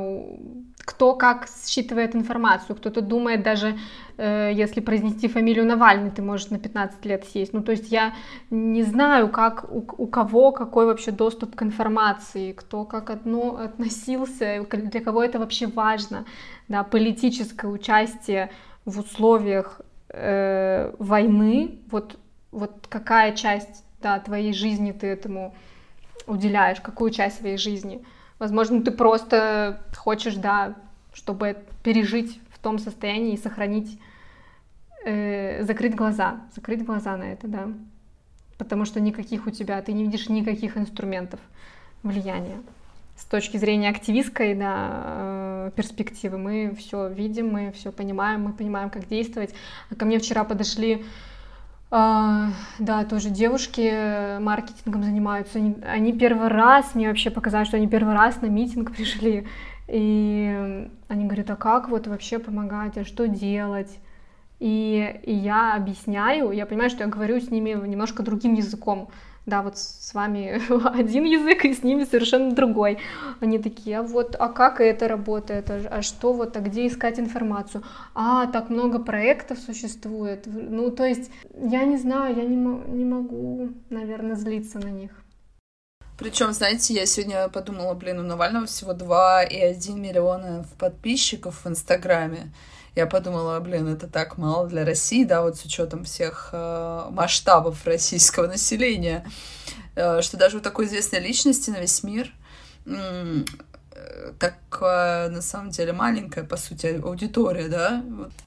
[0.86, 3.78] кто как считывает информацию, кто-то думает даже,
[4.18, 7.54] э, если произнести фамилию Навальный, ты можешь на 15 лет сесть.
[7.54, 8.14] Ну, то есть я
[8.52, 14.35] не знаю, как у, у кого какой вообще доступ к информации, кто как одно относился,
[14.40, 16.26] для кого это вообще важно,
[16.68, 18.52] да, политическое участие
[18.86, 22.18] в условиях э, войны, вот,
[22.52, 25.56] вот какая часть да, твоей жизни ты этому
[26.28, 28.04] уделяешь, какую часть своей жизни.
[28.40, 30.76] Возможно, ты просто хочешь, да,
[31.14, 34.00] чтобы пережить в том состоянии и сохранить,
[35.06, 37.68] э, закрыть глаза, закрыть глаза на это, да.
[38.58, 41.40] Потому что никаких у тебя, ты не видишь никаких инструментов
[42.04, 42.58] влияния.
[43.16, 45.04] С точки зрения активистской да,
[45.68, 49.54] э, перспективы мы все видим, мы все понимаем, мы понимаем, как действовать.
[49.98, 51.06] Ко мне вчера подошли
[51.92, 52.50] а,
[52.80, 55.60] да, тоже девушки маркетингом занимаются.
[55.60, 59.48] Они, они первый раз, мне вообще показали, что они первый раз на митинг пришли.
[59.88, 64.00] И они говорят, а как вот вообще помогать, а что делать?
[64.60, 69.10] И, и я объясняю, я понимаю, что я говорю с ними немножко другим языком
[69.46, 70.62] да, вот с вами
[71.00, 72.98] один язык, и с ними совершенно другой.
[73.42, 77.20] Они такие, а вот, а как это работает, а, а что вот, а где искать
[77.20, 77.84] информацию?
[78.14, 80.44] А, так много проектов существует.
[80.46, 85.12] Ну, то есть, я не знаю, я не, не могу, наверное, злиться на них.
[86.18, 92.54] Причем, знаете, я сегодня подумала, блин, у Навального всего 2,1 миллиона подписчиков в Инстаграме
[92.96, 97.86] я подумала, блин, это так мало для России, да, вот с учетом всех э, масштабов
[97.86, 99.30] российского населения,
[99.96, 102.32] э, что даже у такой известной личности на весь мир
[102.86, 103.44] э,
[104.40, 108.04] так на самом деле маленькая, по сути, аудитория, да?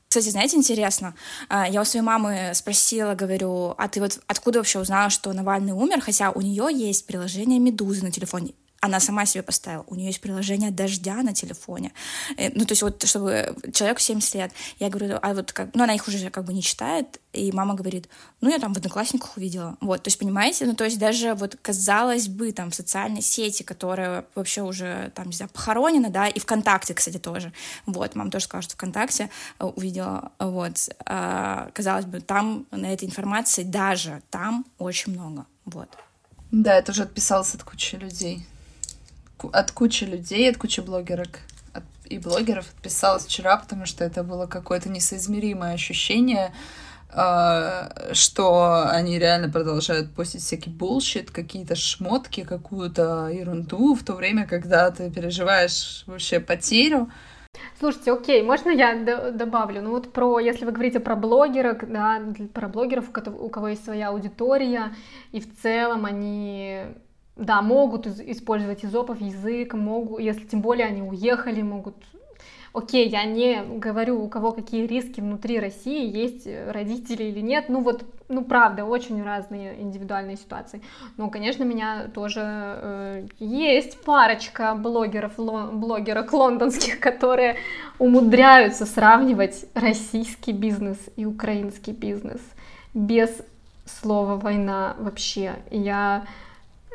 [0.08, 1.14] Кстати, знаете, интересно,
[1.48, 5.72] а, я у своей мамы спросила, говорю, а ты вот откуда вообще узнала, что Навальный
[5.72, 9.84] умер, хотя у нее есть приложение Медузы на телефоне она сама себе поставила.
[9.88, 11.92] У нее есть приложение дождя на телефоне.
[12.36, 14.52] Э, ну, то есть вот, чтобы человеку 70 лет.
[14.78, 15.74] Я говорю, а вот как...
[15.74, 18.08] Ну, она их уже как бы не читает, и мама говорит,
[18.40, 19.76] ну, я там в Одноклассниках увидела.
[19.80, 20.66] Вот, то есть, понимаете?
[20.66, 25.26] Ну, то есть даже вот, казалось бы, там, в социальной сети, которая вообще уже, там,
[25.26, 27.52] не знаю, похоронена, да, и ВКонтакте, кстати, тоже.
[27.86, 30.88] Вот, мама тоже сказала, что ВКонтакте э, увидела, вот.
[31.04, 35.88] А, казалось бы, там на этой информации даже там очень много, вот.
[36.52, 38.46] Да, я тоже отписалась от кучи людей
[39.52, 41.40] от кучи людей, от кучи блогерок
[42.08, 46.52] и блогеров отписалась вчера, потому что это было какое-то несоизмеримое ощущение,
[47.10, 54.46] а, что они реально продолжают постить всякий bullshit, какие-то шмотки, какую-то ерунду, в то время,
[54.46, 57.10] когда ты переживаешь вообще потерю.
[57.78, 58.94] Слушайте, окей, можно я
[59.32, 59.82] добавлю?
[59.82, 62.20] Ну вот про, если вы говорите про блогеров, да,
[62.52, 64.94] про блогеров, у кого есть своя аудитория,
[65.32, 66.84] и в целом они
[67.38, 71.94] да, могут использовать изопов язык, могут, если тем более они уехали, могут...
[72.74, 77.80] Окей, я не говорю, у кого какие риски внутри России, есть родители или нет, ну
[77.80, 80.82] вот, ну правда, очень разные индивидуальные ситуации.
[81.16, 87.56] Но, конечно, меня тоже э, есть парочка блогеров, лон, блогерок лондонских, которые
[87.98, 92.40] умудряются сравнивать российский бизнес и украинский бизнес
[92.94, 93.30] без
[93.86, 95.54] слова война вообще.
[95.70, 96.26] Я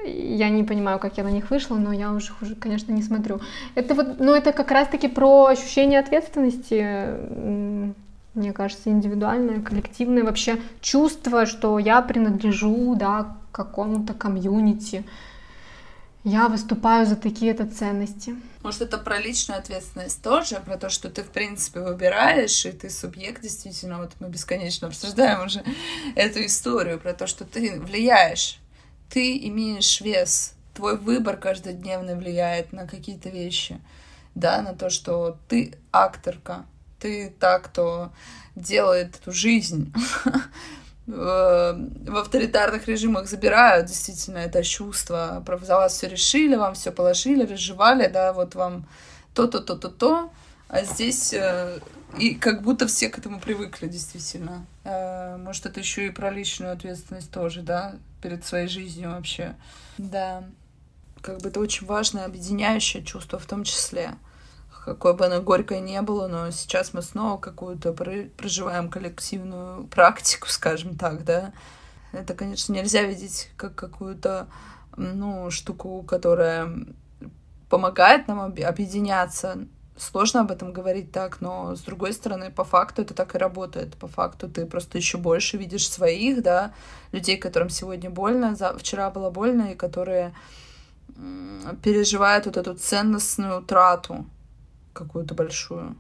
[0.06, 3.42] я не понимаю, как я на них вышла, но я уже, уже конечно, не смотрю.
[3.76, 7.08] Это вот, ну, это как раз-таки про ощущение ответственности,
[8.34, 15.04] мне кажется, индивидуальное, коллективное, вообще чувство, что я принадлежу, да, какому-то комьюнити.
[16.24, 18.36] Я выступаю за такие-то ценности.
[18.64, 22.90] Может, это про личную ответственность тоже, про то, что ты, в принципе, выбираешь, и ты
[22.90, 25.64] субъект, действительно, вот мы бесконечно обсуждаем уже
[26.16, 28.63] эту историю, про то, что ты влияешь
[29.14, 33.80] ты имеешь вес, твой выбор каждодневный влияет на какие-то вещи,
[34.34, 36.66] да, на то, что ты акторка,
[37.00, 38.12] ты та, кто
[38.56, 39.94] делает эту жизнь.
[41.06, 45.44] В авторитарных режимах забирают действительно это чувство.
[45.62, 48.88] За вас все решили, вам все положили, разжевали, да, вот вам
[49.36, 50.32] то-то, то-то, то.
[50.70, 51.80] А здесь э,
[52.18, 54.66] и как будто все к этому привыкли, действительно.
[54.84, 59.56] Э, может, это еще и про личную ответственность тоже, да, перед своей жизнью вообще.
[59.98, 60.44] Да.
[61.22, 64.16] Как бы это очень важное объединяющее чувство в том числе.
[64.86, 70.98] Какое бы оно горькое не было, но сейчас мы снова какую-то проживаем коллективную практику, скажем
[70.98, 71.54] так, да.
[72.12, 74.48] Это, конечно, нельзя видеть как какую-то,
[74.98, 76.70] ну, штуку, которая
[77.70, 79.66] помогает нам объединяться,
[79.98, 83.96] сложно об этом говорить так, но с другой стороны, по факту это так и работает.
[83.98, 86.74] По факту ты просто еще больше видишь своих, да,
[87.12, 88.78] людей, которым сегодня больно, за...
[88.78, 90.34] вчера было больно, и которые
[91.84, 94.26] переживают вот эту ценностную утрату
[94.94, 95.96] какую-то большую.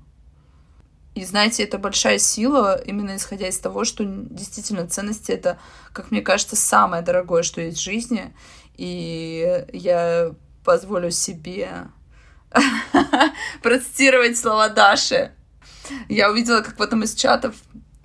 [1.15, 5.59] И знаете, это большая сила, именно исходя из того, что действительно ценности это,
[5.91, 8.33] как мне кажется, самое дорогое, что есть в жизни.
[8.75, 10.31] И я
[10.63, 11.87] позволю себе
[13.61, 15.31] процитировать слова Даши.
[16.09, 17.55] Я увидела, как потом из чатов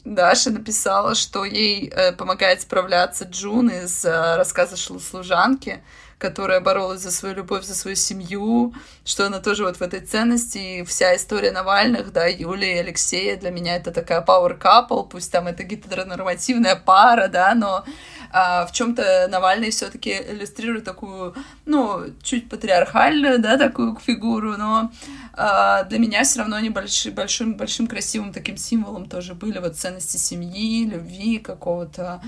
[0.04, 5.82] Даша написала, что ей э, помогает справляться Джун из э, рассказа служанки,
[6.18, 8.74] которая боролась за свою любовь, за свою семью,
[9.04, 10.58] что она тоже вот в этой ценности.
[10.58, 15.30] И вся история Навальных, да, Юлии и Алексея, для меня это такая power couple, пусть
[15.30, 17.84] там это гетеронормативная пара, да, но
[18.30, 24.90] а в чем-то Навальный все-таки иллюстрирует такую, ну, чуть патриархальную, да, такую фигуру, но
[25.32, 29.76] а, для меня все равно они большим, большим, большим красивым таким символом тоже были, вот
[29.76, 32.20] ценности семьи, любви, какого-то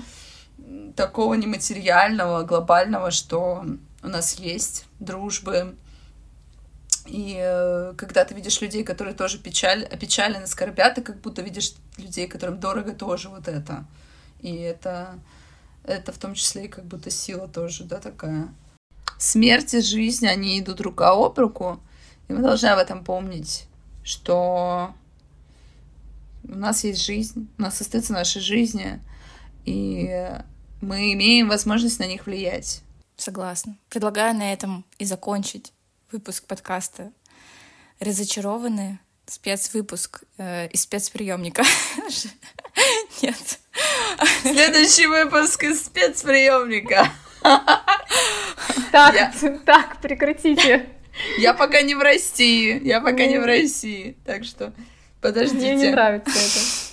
[0.95, 3.65] такого нематериального, глобального, что
[4.03, 5.75] у нас есть, дружбы.
[7.07, 11.73] И э, когда ты видишь людей, которые тоже печаль, опечалены, скорбят, ты как будто видишь
[11.97, 13.85] людей, которым дорого тоже вот это.
[14.39, 15.19] И это,
[15.83, 18.53] это в том числе и как будто сила тоже, да, такая.
[19.17, 21.79] Смерть и жизнь, они идут рука об руку,
[22.27, 23.67] и мы должны об этом помнить,
[24.03, 24.93] что
[26.43, 28.99] у нас есть жизнь, у нас остаются наши жизни,
[29.65, 30.31] и
[30.81, 32.81] мы имеем возможность на них влиять.
[33.15, 33.77] Согласна.
[33.89, 35.73] Предлагаю на этом и закончить
[36.11, 37.11] выпуск подкаста.
[37.99, 38.99] Разочарованы?
[39.31, 41.63] Спецвыпуск э, из спецприемника.
[43.21, 43.59] Нет.
[44.41, 47.07] Следующий выпуск из спецприемника.
[48.91, 49.33] Так, я...
[49.65, 50.89] так, прекратите.
[51.37, 52.85] Я пока не в России.
[52.85, 54.17] Я пока не в России.
[54.25, 54.73] Так что
[55.21, 55.75] подождите.
[55.75, 56.90] Мне не нравится это.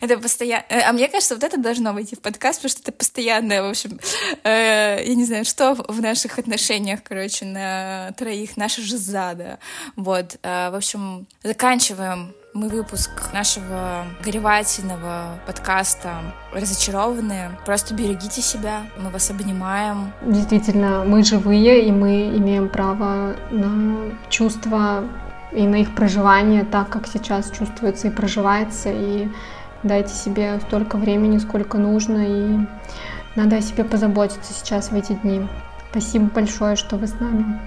[0.00, 0.64] Это постоянно...
[0.68, 3.68] Э, а мне кажется, вот это должно войти в подкаст, потому что это постоянное, в
[3.68, 3.98] общем,
[4.44, 9.58] э, я не знаю, что в наших отношениях, короче, на троих, наша жиза, да.
[9.96, 17.56] Вот, э, в общем, заканчиваем мы выпуск нашего горевательного подкаста «Разочарованные».
[17.64, 20.12] Просто берегите себя, мы вас обнимаем.
[20.26, 25.04] Действительно, мы живые, и мы имеем право на чувства
[25.52, 29.28] и на их проживание так, как сейчас чувствуется и проживается, и
[29.82, 32.58] дайте себе столько времени, сколько нужно, и
[33.36, 35.46] надо о себе позаботиться сейчас в эти дни.
[35.90, 37.58] Спасибо большое, что вы с нами.